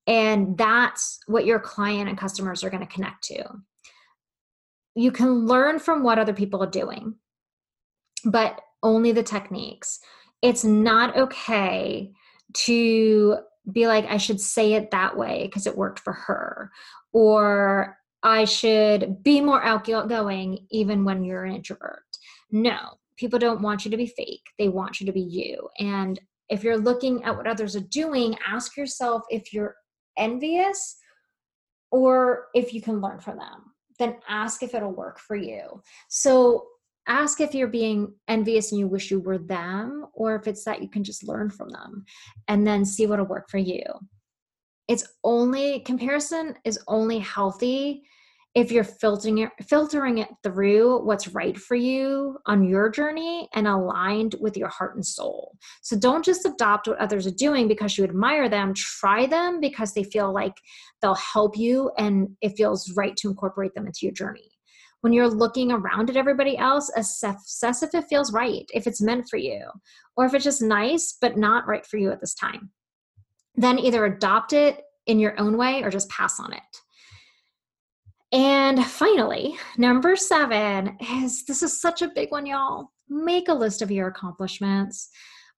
And 0.06 0.58
that's 0.58 1.20
what 1.26 1.46
your 1.46 1.60
client 1.60 2.08
and 2.08 2.18
customers 2.18 2.64
are 2.64 2.70
going 2.70 2.86
to 2.86 2.92
connect 2.92 3.22
to. 3.24 3.44
You 4.96 5.12
can 5.12 5.46
learn 5.46 5.78
from 5.78 6.02
what 6.02 6.18
other 6.18 6.32
people 6.32 6.62
are 6.62 6.70
doing, 6.70 7.14
but 8.24 8.60
only 8.82 9.12
the 9.12 9.22
techniques. 9.22 10.00
It's 10.42 10.64
not 10.64 11.16
okay 11.16 12.12
to 12.54 13.38
be 13.70 13.86
like, 13.86 14.06
I 14.06 14.16
should 14.16 14.40
say 14.40 14.72
it 14.72 14.90
that 14.90 15.16
way 15.16 15.46
because 15.46 15.66
it 15.66 15.76
worked 15.76 16.00
for 16.00 16.14
her, 16.14 16.72
or 17.12 17.96
I 18.22 18.44
should 18.44 19.22
be 19.22 19.40
more 19.40 19.62
outgoing 19.62 20.66
even 20.70 21.04
when 21.04 21.24
you're 21.24 21.44
an 21.44 21.54
introvert. 21.54 22.04
No, 22.50 22.98
people 23.16 23.38
don't 23.38 23.62
want 23.62 23.84
you 23.84 23.90
to 23.90 23.96
be 23.96 24.06
fake. 24.06 24.46
They 24.58 24.68
want 24.68 25.00
you 25.00 25.06
to 25.06 25.12
be 25.12 25.20
you. 25.20 25.68
And 25.78 26.20
if 26.48 26.64
you're 26.64 26.78
looking 26.78 27.24
at 27.24 27.36
what 27.36 27.46
others 27.46 27.76
are 27.76 27.80
doing, 27.80 28.36
ask 28.46 28.76
yourself 28.76 29.22
if 29.30 29.52
you're 29.52 29.76
envious 30.18 30.96
or 31.90 32.46
if 32.54 32.74
you 32.74 32.82
can 32.82 33.00
learn 33.00 33.20
from 33.20 33.38
them. 33.38 33.74
Then 33.98 34.16
ask 34.28 34.62
if 34.62 34.74
it'll 34.74 34.92
work 34.92 35.18
for 35.18 35.36
you. 35.36 35.82
So 36.08 36.66
ask 37.06 37.40
if 37.40 37.54
you're 37.54 37.68
being 37.68 38.14
envious 38.28 38.72
and 38.72 38.78
you 38.78 38.86
wish 38.86 39.10
you 39.10 39.20
were 39.20 39.38
them, 39.38 40.06
or 40.12 40.34
if 40.36 40.46
it's 40.46 40.64
that 40.64 40.82
you 40.82 40.88
can 40.88 41.04
just 41.04 41.26
learn 41.26 41.50
from 41.50 41.70
them 41.70 42.04
and 42.48 42.66
then 42.66 42.84
see 42.84 43.06
what'll 43.06 43.26
work 43.26 43.48
for 43.50 43.58
you 43.58 43.82
it's 44.90 45.06
only 45.22 45.78
comparison 45.80 46.56
is 46.64 46.80
only 46.88 47.20
healthy 47.20 48.02
if 48.56 48.72
you're 48.72 48.82
filtering 48.82 49.38
it, 49.38 49.50
filtering 49.68 50.18
it 50.18 50.28
through 50.42 51.04
what's 51.04 51.28
right 51.28 51.56
for 51.56 51.76
you 51.76 52.36
on 52.46 52.68
your 52.68 52.90
journey 52.90 53.48
and 53.54 53.68
aligned 53.68 54.34
with 54.40 54.56
your 54.56 54.66
heart 54.66 54.96
and 54.96 55.06
soul. 55.06 55.56
So 55.82 55.96
don't 55.96 56.24
just 56.24 56.44
adopt 56.44 56.88
what 56.88 56.98
others 56.98 57.24
are 57.28 57.30
doing 57.30 57.68
because 57.68 57.96
you 57.96 58.02
admire 58.02 58.48
them. 58.48 58.74
Try 58.74 59.26
them 59.26 59.60
because 59.60 59.94
they 59.94 60.02
feel 60.02 60.34
like 60.34 60.54
they'll 61.00 61.14
help 61.14 61.56
you 61.56 61.92
and 61.96 62.30
it 62.42 62.56
feels 62.56 62.92
right 62.96 63.16
to 63.18 63.28
incorporate 63.28 63.74
them 63.76 63.86
into 63.86 64.00
your 64.02 64.12
journey. 64.12 64.50
When 65.02 65.12
you're 65.12 65.28
looking 65.30 65.70
around 65.70 66.10
at 66.10 66.16
everybody 66.16 66.58
else, 66.58 66.90
assess 66.96 67.84
if 67.84 67.94
it 67.94 68.06
feels 68.10 68.32
right, 68.32 68.68
if 68.74 68.88
it's 68.88 69.00
meant 69.00 69.28
for 69.30 69.36
you, 69.36 69.66
or 70.16 70.26
if 70.26 70.34
it's 70.34 70.44
just 70.44 70.62
nice 70.62 71.16
but 71.20 71.38
not 71.38 71.68
right 71.68 71.86
for 71.86 71.96
you 71.96 72.10
at 72.10 72.20
this 72.20 72.34
time 72.34 72.72
then 73.54 73.78
either 73.78 74.04
adopt 74.04 74.52
it 74.52 74.82
in 75.06 75.18
your 75.18 75.38
own 75.40 75.56
way 75.56 75.82
or 75.82 75.90
just 75.90 76.08
pass 76.08 76.38
on 76.38 76.52
it. 76.52 76.62
And 78.32 78.86
finally, 78.86 79.56
number 79.76 80.14
seven 80.14 80.96
is 81.00 81.44
this 81.46 81.62
is 81.62 81.80
such 81.80 82.00
a 82.00 82.12
big 82.14 82.30
one, 82.30 82.46
y'all. 82.46 82.92
Make 83.08 83.48
a 83.48 83.54
list 83.54 83.82
of 83.82 83.90
your 83.90 84.08
accomplishments. 84.08 85.10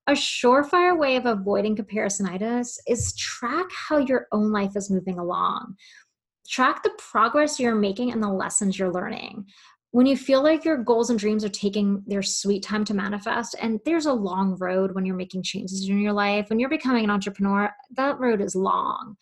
a 0.07 0.13
surefire 0.13 0.97
way 0.97 1.15
of 1.15 1.25
avoiding 1.25 1.75
comparisonitis 1.77 2.77
is 2.87 3.15
track 3.15 3.67
how 3.71 3.97
your 3.97 4.27
own 4.31 4.51
life 4.51 4.75
is 4.75 4.91
moving 4.91 5.17
along. 5.17 5.75
Track 6.49 6.83
the 6.83 6.91
progress 6.97 7.59
you're 7.59 7.75
making 7.75 8.11
and 8.11 8.21
the 8.21 8.27
lessons 8.29 8.77
you're 8.77 8.91
learning. 8.91 9.45
When 9.93 10.05
you 10.05 10.17
feel 10.17 10.43
like 10.43 10.65
your 10.65 10.77
goals 10.77 11.09
and 11.09 11.17
dreams 11.17 11.45
are 11.45 11.49
taking 11.49 12.03
their 12.05 12.21
sweet 12.21 12.63
time 12.63 12.83
to 12.85 12.93
manifest, 12.93 13.55
and 13.61 13.79
there's 13.85 14.07
a 14.07 14.13
long 14.13 14.57
road 14.59 14.93
when 14.93 15.05
you're 15.05 15.15
making 15.15 15.43
changes 15.43 15.87
in 15.87 15.99
your 15.99 16.13
life, 16.13 16.49
when 16.49 16.59
you're 16.59 16.67
becoming 16.67 17.05
an 17.05 17.09
entrepreneur, 17.09 17.71
that 17.95 18.19
road 18.19 18.41
is 18.41 18.55
long 18.55 19.15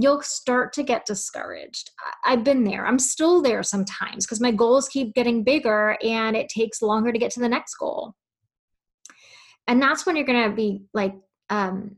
you'll 0.00 0.22
start 0.22 0.72
to 0.72 0.84
get 0.84 1.04
discouraged. 1.06 1.90
I've 2.24 2.44
been 2.44 2.62
there. 2.62 2.86
I'm 2.86 3.00
still 3.00 3.42
there 3.42 3.64
sometimes 3.64 4.24
because 4.24 4.40
my 4.40 4.52
goals 4.52 4.88
keep 4.88 5.12
getting 5.12 5.42
bigger 5.42 5.98
and 6.02 6.36
it 6.36 6.48
takes 6.48 6.80
longer 6.80 7.10
to 7.10 7.18
get 7.18 7.32
to 7.32 7.40
the 7.40 7.48
next 7.48 7.74
goal. 7.74 8.14
And 9.66 9.82
that's 9.82 10.06
when 10.06 10.14
you're 10.14 10.24
going 10.24 10.48
to 10.48 10.54
be 10.54 10.82
like, 10.94 11.14
um, 11.50 11.96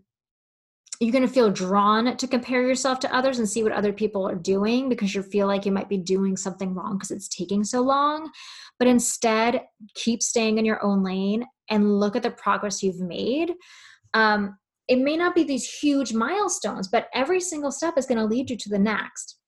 you're 1.01 1.13
going 1.13 1.27
to 1.27 1.33
feel 1.33 1.51
drawn 1.51 2.15
to 2.15 2.27
compare 2.27 2.61
yourself 2.61 3.01
to 3.01 3.15
others 3.15 3.39
and 3.39 3.49
see 3.49 3.63
what 3.63 3.73
other 3.73 3.93
people 3.93 4.29
are 4.29 4.35
doing 4.35 4.91
because 4.91 5.15
you 5.15 5.23
feel 5.23 5.47
like 5.47 5.65
you 5.65 5.73
might 5.73 5.89
be 5.89 5.97
doing 5.97 6.37
something 6.37 6.75
wrong 6.75 6.99
because 6.99 7.11
it's 7.11 7.29
taking 7.29 7.65
so 7.65 7.81
long. 7.81 8.31
But 8.79 8.87
instead, 8.87 9.63
keep 9.95 10.23
staying 10.23 10.59
in 10.59 10.67
your 10.67 10.85
own 10.85 11.03
lane 11.03 11.47
and 11.71 11.99
look 11.99 12.17
at 12.17 12.23
the 12.23 12.31
progress 12.31 12.83
you've 12.83 13.01
made. 13.01 13.55
Um, 14.13 14.59
it 14.89 14.99
may 14.99 15.17
not 15.17 15.35
be 15.35 15.43
these 15.43 15.67
huge 15.67 16.13
milestones, 16.13 16.89
but 16.89 17.09
every 17.15 17.41
single 17.41 17.73
step 17.73 17.95
is 17.97 18.07
going 18.07 18.19
to 18.19 18.25
lead 18.25 18.51
you 18.51 18.57
to 18.59 18.69
the 18.69 18.79
next. 18.79 19.39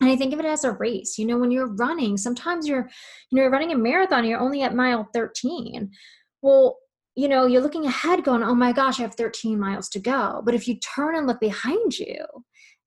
And 0.00 0.10
I 0.10 0.16
think 0.16 0.32
of 0.32 0.40
it 0.40 0.46
as 0.46 0.64
a 0.64 0.72
race. 0.72 1.16
You 1.16 1.26
know, 1.26 1.38
when 1.38 1.52
you're 1.52 1.74
running, 1.74 2.16
sometimes 2.16 2.66
you're, 2.66 2.90
you 3.30 3.36
know, 3.36 3.42
you're 3.42 3.52
running 3.52 3.70
a 3.70 3.76
marathon, 3.76 4.24
you're 4.24 4.40
only 4.40 4.62
at 4.62 4.74
mile 4.74 5.06
13. 5.14 5.90
Well, 6.40 6.78
you 7.14 7.28
know, 7.28 7.46
you're 7.46 7.60
looking 7.60 7.84
ahead 7.84 8.24
going, 8.24 8.42
oh 8.42 8.54
my 8.54 8.72
gosh, 8.72 8.98
I 8.98 9.02
have 9.02 9.14
13 9.14 9.58
miles 9.60 9.88
to 9.90 10.00
go. 10.00 10.42
But 10.44 10.54
if 10.54 10.66
you 10.66 10.76
turn 10.78 11.16
and 11.16 11.26
look 11.26 11.40
behind 11.40 11.98
you, 11.98 12.24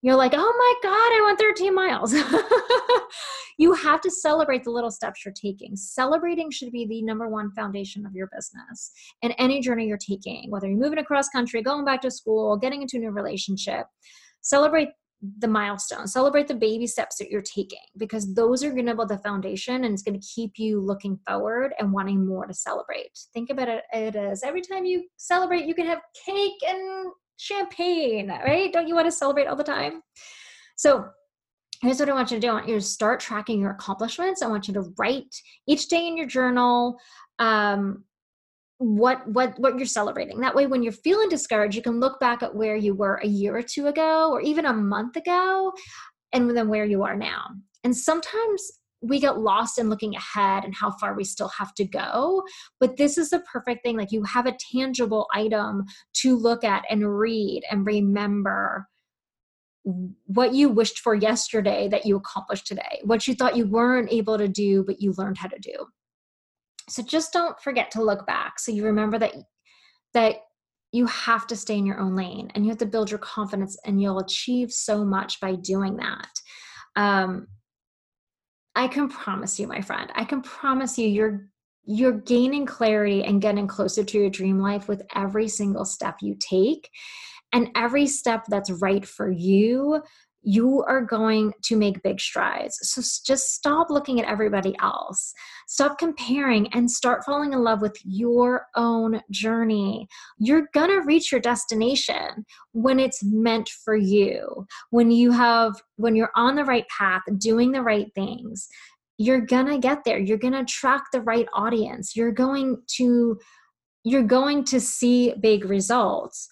you're 0.02 0.16
like, 0.16 0.34
oh 0.36 0.38
my 0.58 0.74
God, 0.84 0.94
I 0.94 1.24
went 1.26 1.40
13 1.40 1.74
miles. 1.74 2.14
you 3.58 3.74
have 3.74 4.02
to 4.02 4.12
celebrate 4.12 4.64
the 4.64 4.72
little 4.72 4.92
steps 4.92 5.24
you're 5.24 5.34
taking. 5.34 5.76
Celebrating 5.76 6.52
should 6.52 6.72
be 6.72 6.86
the 6.86 7.02
number 7.02 7.28
one 7.28 7.52
foundation 7.52 8.06
of 8.06 8.14
your 8.14 8.30
business 8.36 8.92
and 9.24 9.34
any 9.38 9.62
journey 9.62 9.88
you're 9.88 9.98
taking, 9.98 10.52
whether 10.52 10.68
you're 10.68 10.78
moving 10.78 11.00
across 11.00 11.30
country, 11.30 11.62
going 11.62 11.86
back 11.86 12.02
to 12.02 12.12
school, 12.12 12.58
getting 12.58 12.82
into 12.82 12.98
a 12.98 13.00
new 13.00 13.12
relationship. 13.12 13.88
Celebrate 14.42 14.90
the 15.40 15.48
milestones, 15.48 16.14
celebrate 16.14 16.48
the 16.48 16.56
baby 16.56 16.88
steps 16.88 17.18
that 17.18 17.30
you're 17.30 17.42
taking 17.42 17.80
because 17.98 18.34
those 18.34 18.64
are 18.64 18.72
going 18.72 18.86
to 18.86 18.96
build 18.96 19.10
the 19.10 19.18
foundation 19.20 19.84
and 19.84 19.94
it's 19.94 20.04
going 20.04 20.20
to 20.20 20.28
keep 20.28 20.58
you 20.58 20.80
looking 20.80 21.18
forward 21.28 21.74
and 21.80 21.92
wanting 21.92 22.26
more 22.26 22.46
to 22.46 22.54
celebrate. 22.54 23.12
Think 23.34 23.50
about 23.50 23.70
it, 23.70 23.84
it 23.94 24.16
as 24.16 24.44
every 24.44 24.62
time 24.62 24.86
you 24.86 25.04
celebrate, 25.18 25.66
you 25.66 25.76
can 25.76 25.86
have 25.86 26.00
cake 26.26 26.62
and 26.68 27.12
champagne, 27.38 28.30
right? 28.30 28.72
Don't 28.72 28.88
you 28.88 28.96
want 28.96 29.08
to 29.08 29.12
celebrate 29.12 29.48
all 29.48 29.56
the 29.56 29.64
time? 29.64 30.02
So 30.76 31.06
here's 31.82 32.00
what 32.00 32.10
I 32.10 32.14
want 32.14 32.32
you 32.32 32.38
to 32.38 32.42
do. 32.42 32.50
I 32.50 32.54
want 32.54 32.68
you 32.68 32.76
to 32.76 32.82
start 32.82 33.20
tracking 33.20 33.60
your 33.60 33.72
accomplishments. 33.72 34.42
I 34.42 34.48
want 34.48 34.68
you 34.68 34.74
to 34.76 34.94
write 34.98 35.36
each 35.68 35.88
day 35.88 36.08
in 36.08 36.18
your 36.18 36.28
journal 36.28 36.98
um, 37.40 38.04
what 38.78 39.28
what 39.28 39.58
what 39.60 39.78
you're 39.78 39.86
celebrating. 39.86 40.40
That 40.42 40.56
way, 40.56 40.68
when 40.68 40.84
you're 40.84 40.92
feeling 40.92 41.30
discouraged, 41.30 41.76
you 41.76 41.82
can 41.82 42.00
look 42.00 42.20
back 42.20 42.44
at 42.44 42.56
where 42.56 42.76
you 42.76 42.94
were 42.94 43.16
a 43.24 43.28
year 43.28 43.56
or 43.56 43.62
two 43.62 43.88
ago, 43.88 44.32
or 44.32 44.42
even 44.42 44.66
a 44.66 44.74
month 44.74 45.16
ago, 45.16 45.72
and 46.34 46.56
then 46.56 46.68
where 46.68 46.86
you 46.86 47.04
are 47.04 47.16
now. 47.16 47.48
And 47.84 47.96
sometimes 47.96 48.72
we 49.02 49.20
get 49.20 49.38
lost 49.38 49.78
in 49.78 49.90
looking 49.90 50.16
ahead 50.16 50.64
and 50.64 50.74
how 50.74 50.92
far 50.92 51.16
we 51.16 51.24
still 51.24 51.50
have 51.50 51.74
to 51.76 51.86
go. 51.86 52.44
But 52.80 52.98
this 52.98 53.18
is 53.18 53.30
the 53.30 53.40
perfect 53.40 53.84
thing. 53.84 53.98
Like 53.98 54.12
you 54.12 54.24
have 54.24 54.46
a 54.46 54.58
tangible 54.74 55.28
item 55.34 55.86
to 56.22 56.36
look 56.36 56.64
at 56.64 56.84
and 56.90 57.18
read 57.18 57.64
and 57.70 57.86
remember 57.86 58.88
what 60.26 60.54
you 60.54 60.70
wished 60.70 61.00
for 61.00 61.14
yesterday 61.14 61.88
that 61.90 62.06
you 62.06 62.16
accomplished 62.16 62.66
today, 62.66 63.02
what 63.04 63.28
you 63.28 63.36
thought 63.36 63.56
you 63.56 63.68
weren't 63.68 64.12
able 64.12 64.38
to 64.38 64.48
do, 64.48 64.84
but 64.84 65.00
you 65.00 65.14
learned 65.18 65.38
how 65.38 65.48
to 65.48 65.60
do. 65.60 65.86
So 66.90 67.04
just 67.04 67.34
don't 67.34 67.60
forget 67.60 67.92
to 67.92 68.04
look 68.04 68.26
back. 68.28 68.60
So 68.60 68.72
you 68.72 68.86
remember 68.86 69.18
that 69.20 69.34
that 70.14 70.38
you 70.92 71.06
have 71.08 71.46
to 71.48 71.56
stay 71.56 71.78
in 71.78 71.86
your 71.86 72.00
own 72.00 72.16
lane 72.16 72.50
and 72.56 72.64
you 72.64 72.70
have 72.70 72.78
to 72.80 72.86
build 72.86 73.12
your 73.12 73.20
confidence 73.20 73.78
and 73.86 74.02
you'll 74.02 74.20
achieve 74.20 74.72
so 74.72 75.04
much 75.04 75.42
by 75.42 75.56
doing 75.56 75.98
that. 75.98 76.30
Um, 76.96 77.48
I 78.76 78.88
can 78.88 79.10
promise 79.10 79.60
you, 79.60 79.68
my 79.68 79.82
friend, 79.82 80.12
I 80.16 80.24
can 80.26 80.42
promise 80.42 80.98
you 80.98 81.08
you're 81.08 81.48
you're 81.88 82.20
gaining 82.20 82.66
clarity 82.66 83.24
and 83.24 83.42
getting 83.42 83.68
closer 83.68 84.04
to 84.04 84.18
your 84.18 84.30
dream 84.30 84.60
life 84.60 84.88
with 84.88 85.04
every 85.14 85.48
single 85.48 85.86
step 85.86 86.18
you 86.22 86.36
take. 86.40 86.90
And 87.54 87.70
every 87.76 88.08
step 88.08 88.46
that's 88.48 88.72
right 88.72 89.06
for 89.06 89.30
you 89.30 90.02
you 90.46 90.84
are 90.84 91.02
going 91.02 91.52
to 91.64 91.76
make 91.76 92.04
big 92.04 92.22
strides. 92.22 92.78
So 92.84 93.02
just 93.26 93.54
stop 93.54 93.90
looking 93.90 94.22
at 94.22 94.28
everybody 94.28 94.76
else. 94.80 95.34
Stop 95.68 95.98
comparing 95.98 96.72
and 96.74 96.90
start 96.90 97.26
falling 97.26 97.54
in 97.54 97.64
love 97.64 97.82
with 97.82 97.98
your 98.04 98.68
own 98.76 99.22
journey. 99.32 100.08
You're 100.38 100.68
going 100.74 100.92
to 100.92 101.06
reach 101.06 101.32
your 101.32 101.42
destination 101.42 102.46
when 102.74 103.00
it's 103.00 103.24
meant 103.24 103.70
for 103.84 103.96
you. 103.96 104.68
When 104.92 105.10
you 105.10 105.32
have 105.32 105.74
when 105.98 106.16
you're 106.16 106.32
on 106.36 106.56
the 106.56 106.66
right 106.66 106.86
path, 106.96 107.24
doing 107.40 107.72
the 107.72 107.82
right 107.82 108.12
things, 108.14 108.68
you're 109.18 109.42
going 109.42 109.68
to 109.68 109.80
get 109.80 110.04
there. 110.06 110.20
You're 110.20 110.38
going 110.38 110.54
to 110.54 110.60
attract 110.60 111.12
the 111.12 111.22
right 111.22 111.48
audience. 111.54 112.16
You're 112.16 112.32
going 112.32 112.78
to 112.98 113.40
you're 114.04 114.24
going 114.24 114.64
to 114.66 114.80
see 114.80 115.34
big 115.42 115.66
results. 115.66 116.48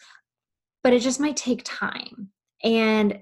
But 0.83 0.93
it 0.93 0.99
just 1.01 1.19
might 1.19 1.37
take 1.37 1.61
time. 1.63 2.29
And 2.63 3.19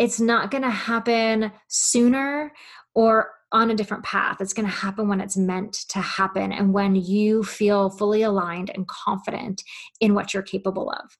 it's 0.00 0.18
not 0.18 0.50
going 0.50 0.62
to 0.62 0.70
happen 0.70 1.52
sooner 1.68 2.52
or 2.94 3.32
on 3.52 3.70
a 3.70 3.74
different 3.74 4.02
path. 4.02 4.38
It's 4.40 4.54
going 4.54 4.66
to 4.66 4.74
happen 4.74 5.08
when 5.08 5.20
it's 5.20 5.36
meant 5.36 5.74
to 5.90 6.00
happen 6.00 6.52
and 6.52 6.72
when 6.72 6.94
you 6.94 7.44
feel 7.44 7.90
fully 7.90 8.22
aligned 8.22 8.70
and 8.74 8.88
confident 8.88 9.62
in 10.00 10.14
what 10.14 10.32
you're 10.32 10.42
capable 10.42 10.90
of. 10.90 11.18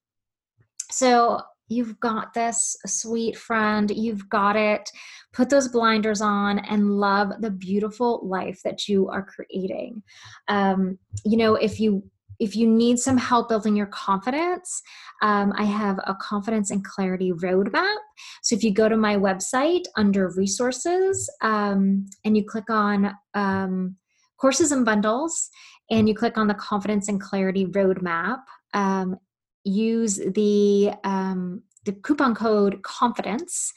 So, 0.90 1.43
you've 1.69 2.01
got 2.01 2.35
this, 2.35 2.77
sweet 2.85 3.37
friend. 3.37 3.93
You've 3.93 4.29
got 4.29 4.57
it. 4.57 4.90
Put 5.33 5.51
those 5.51 5.69
blinders 5.69 6.21
on 6.21 6.59
and 6.59 6.99
love 6.99 7.33
the 7.40 7.51
beautiful 7.51 8.27
life 8.27 8.61
that 8.64 8.88
you 8.88 9.09
are 9.09 9.23
creating. 9.23 10.03
Um, 10.49 10.99
you 11.25 11.37
know, 11.37 11.55
if 11.55 11.79
you 11.79 12.03
if 12.40 12.57
you 12.57 12.66
need 12.66 12.98
some 12.98 13.18
help 13.18 13.50
building 13.50 13.76
your 13.76 13.87
confidence, 13.87 14.83
um, 15.22 15.53
I 15.57 15.64
have 15.64 16.00
a 16.07 16.14
confidence 16.14 16.70
and 16.70 16.83
clarity 16.83 17.33
roadmap. 17.33 17.96
So 18.42 18.57
if 18.57 18.64
you 18.64 18.72
go 18.72 18.88
to 18.88 18.96
my 18.96 19.16
website 19.16 19.85
under 19.96 20.31
resources 20.31 21.31
um, 21.42 22.07
and 22.24 22.37
you 22.37 22.44
click 22.44 22.70
on 22.70 23.14
um, 23.35 23.96
courses 24.38 24.72
and 24.72 24.87
bundles 24.87 25.50
and 25.90 26.09
you 26.09 26.14
click 26.14 26.38
on 26.38 26.48
the 26.48 26.55
confidence 26.55 27.09
and 27.09 27.20
clarity 27.20 27.66
roadmap, 27.66 28.38
um, 28.72 29.16
use 29.64 30.16
the, 30.16 30.92
um, 31.05 31.62
the 31.85 31.92
coupon 31.92 32.35
code 32.35 32.83
confidence. 32.83 33.72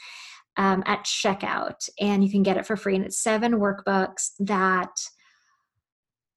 Um, 0.55 0.83
at 0.85 1.03
checkout, 1.03 1.89
and 1.99 2.23
you 2.23 2.29
can 2.29 2.43
get 2.43 2.57
it 2.57 2.67
for 2.67 2.77
free. 2.77 2.95
And 2.95 3.03
it's 3.03 3.17
seven 3.17 3.53
workbooks 3.53 4.33
that 4.37 4.91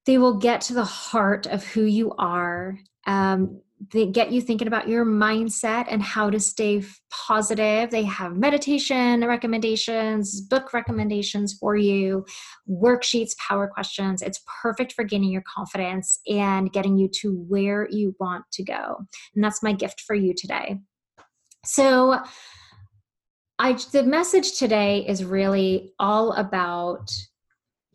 they 0.07 0.17
will 0.17 0.37
get 0.37 0.61
to 0.61 0.73
the 0.73 0.85
heart 0.85 1.45
of 1.47 1.63
who 1.65 1.83
you 1.83 2.13
are. 2.17 2.79
Um, 3.05 3.61
they 3.91 4.07
get 4.07 4.31
you 4.31 4.41
thinking 4.41 4.67
about 4.67 4.87
your 4.87 5.05
mindset 5.05 5.85
and 5.89 6.01
how 6.01 6.29
to 6.29 6.39
stay 6.39 6.83
positive. 7.11 7.91
They 7.91 8.03
have 8.03 8.35
meditation 8.35 9.23
recommendations, 9.23 10.41
book 10.41 10.73
recommendations 10.73 11.53
for 11.59 11.75
you, 11.75 12.25
worksheets, 12.67 13.37
power 13.37 13.67
questions. 13.67 14.21
It's 14.21 14.41
perfect 14.61 14.93
for 14.93 15.03
gaining 15.03 15.29
your 15.29 15.43
confidence 15.53 16.19
and 16.25 16.71
getting 16.71 16.97
you 16.97 17.09
to 17.21 17.33
where 17.47 17.87
you 17.91 18.15
want 18.17 18.45
to 18.53 18.63
go. 18.63 18.97
And 19.35 19.43
that's 19.43 19.61
my 19.61 19.73
gift 19.73 20.01
for 20.07 20.15
you 20.15 20.33
today. 20.35 20.77
So, 21.65 22.21
I 23.59 23.73
the 23.91 24.03
message 24.03 24.57
today 24.57 25.03
is 25.07 25.25
really 25.25 25.93
all 25.99 26.31
about 26.33 27.11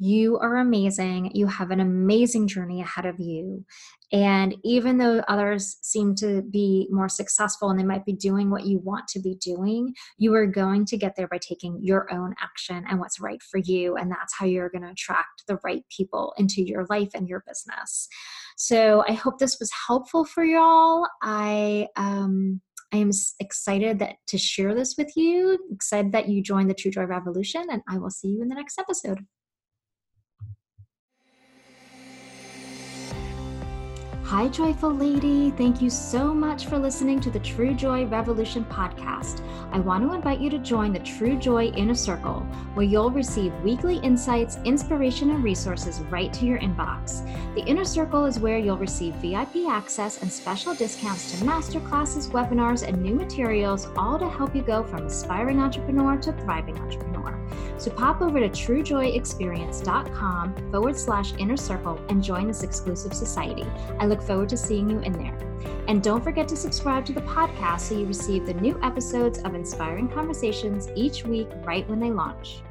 you 0.02 0.36
are 0.38 0.56
amazing. 0.56 1.30
You 1.32 1.46
have 1.46 1.70
an 1.70 1.78
amazing 1.78 2.48
journey 2.48 2.80
ahead 2.80 3.06
of 3.06 3.20
you. 3.20 3.64
And 4.10 4.56
even 4.64 4.98
though 4.98 5.22
others 5.28 5.76
seem 5.80 6.16
to 6.16 6.42
be 6.42 6.88
more 6.90 7.08
successful 7.08 7.70
and 7.70 7.78
they 7.78 7.84
might 7.84 8.04
be 8.04 8.12
doing 8.12 8.50
what 8.50 8.66
you 8.66 8.80
want 8.80 9.06
to 9.08 9.20
be 9.20 9.36
doing, 9.36 9.94
you 10.18 10.34
are 10.34 10.44
going 10.44 10.86
to 10.86 10.96
get 10.96 11.14
there 11.14 11.28
by 11.28 11.38
taking 11.38 11.78
your 11.80 12.12
own 12.12 12.34
action 12.42 12.84
and 12.88 12.98
what's 12.98 13.20
right 13.20 13.40
for 13.48 13.58
you. 13.58 13.94
And 13.96 14.10
that's 14.10 14.34
how 14.36 14.44
you're 14.44 14.70
going 14.70 14.82
to 14.82 14.90
attract 14.90 15.44
the 15.46 15.60
right 15.62 15.84
people 15.96 16.34
into 16.36 16.62
your 16.62 16.84
life 16.90 17.10
and 17.14 17.28
your 17.28 17.44
business. 17.46 18.08
So 18.56 19.04
I 19.08 19.12
hope 19.12 19.38
this 19.38 19.60
was 19.60 19.70
helpful 19.86 20.24
for 20.24 20.42
y'all. 20.42 21.06
I, 21.22 21.86
um, 21.94 22.60
I 22.92 22.96
am 22.96 23.12
excited 23.38 24.00
that 24.00 24.16
to 24.26 24.36
share 24.36 24.74
this 24.74 24.96
with 24.98 25.12
you. 25.16 25.58
Excited 25.72 26.10
that 26.10 26.28
you 26.28 26.42
joined 26.42 26.68
the 26.68 26.74
True 26.74 26.90
Joy 26.90 27.04
Revolution, 27.04 27.64
and 27.70 27.82
I 27.88 27.98
will 27.98 28.10
see 28.10 28.28
you 28.28 28.42
in 28.42 28.48
the 28.48 28.54
next 28.54 28.78
episode. 28.78 29.24
Hi, 34.32 34.48
Joyful 34.48 34.94
Lady. 34.94 35.50
Thank 35.50 35.82
you 35.82 35.90
so 35.90 36.32
much 36.32 36.64
for 36.64 36.78
listening 36.78 37.20
to 37.20 37.30
the 37.30 37.40
True 37.40 37.74
Joy 37.74 38.06
Revolution 38.06 38.64
podcast. 38.64 39.46
I 39.72 39.78
want 39.78 40.04
to 40.04 40.14
invite 40.14 40.40
you 40.40 40.48
to 40.48 40.56
join 40.56 40.94
the 40.94 41.00
True 41.00 41.38
Joy 41.38 41.66
Inner 41.66 41.94
Circle, 41.94 42.40
where 42.72 42.86
you'll 42.86 43.10
receive 43.10 43.52
weekly 43.62 43.98
insights, 43.98 44.56
inspiration, 44.64 45.32
and 45.32 45.44
resources 45.44 46.00
right 46.04 46.32
to 46.32 46.46
your 46.46 46.58
inbox. 46.60 47.22
The 47.54 47.66
Inner 47.66 47.84
Circle 47.84 48.24
is 48.24 48.38
where 48.38 48.56
you'll 48.56 48.78
receive 48.78 49.12
VIP 49.16 49.68
access 49.68 50.22
and 50.22 50.32
special 50.32 50.74
discounts 50.74 51.32
to 51.32 51.36
masterclasses, 51.44 52.30
webinars, 52.30 52.88
and 52.88 53.02
new 53.02 53.14
materials, 53.14 53.88
all 53.98 54.18
to 54.18 54.30
help 54.30 54.56
you 54.56 54.62
go 54.62 54.82
from 54.82 55.04
aspiring 55.04 55.60
entrepreneur 55.60 56.16
to 56.16 56.32
thriving 56.32 56.78
entrepreneur. 56.78 57.38
So 57.76 57.90
pop 57.90 58.22
over 58.22 58.40
to 58.40 58.48
truejoyexperience.com 58.48 60.70
forward 60.70 60.96
slash 60.96 61.34
inner 61.38 61.56
circle 61.56 62.00
and 62.08 62.22
join 62.22 62.46
this 62.46 62.62
exclusive 62.62 63.12
society. 63.12 63.66
I 63.98 64.06
forward 64.26 64.48
to 64.50 64.56
seeing 64.56 64.88
you 64.88 65.00
in 65.00 65.12
there. 65.12 65.36
And 65.88 66.02
don't 66.02 66.22
forget 66.22 66.48
to 66.48 66.56
subscribe 66.56 67.04
to 67.06 67.12
the 67.12 67.22
podcast 67.22 67.80
so 67.80 67.98
you 67.98 68.06
receive 68.06 68.46
the 68.46 68.54
new 68.54 68.78
episodes 68.82 69.38
of 69.40 69.54
inspiring 69.54 70.08
conversations 70.08 70.88
each 70.94 71.24
week 71.24 71.48
right 71.64 71.88
when 71.88 72.00
they 72.00 72.10
launch. 72.10 72.62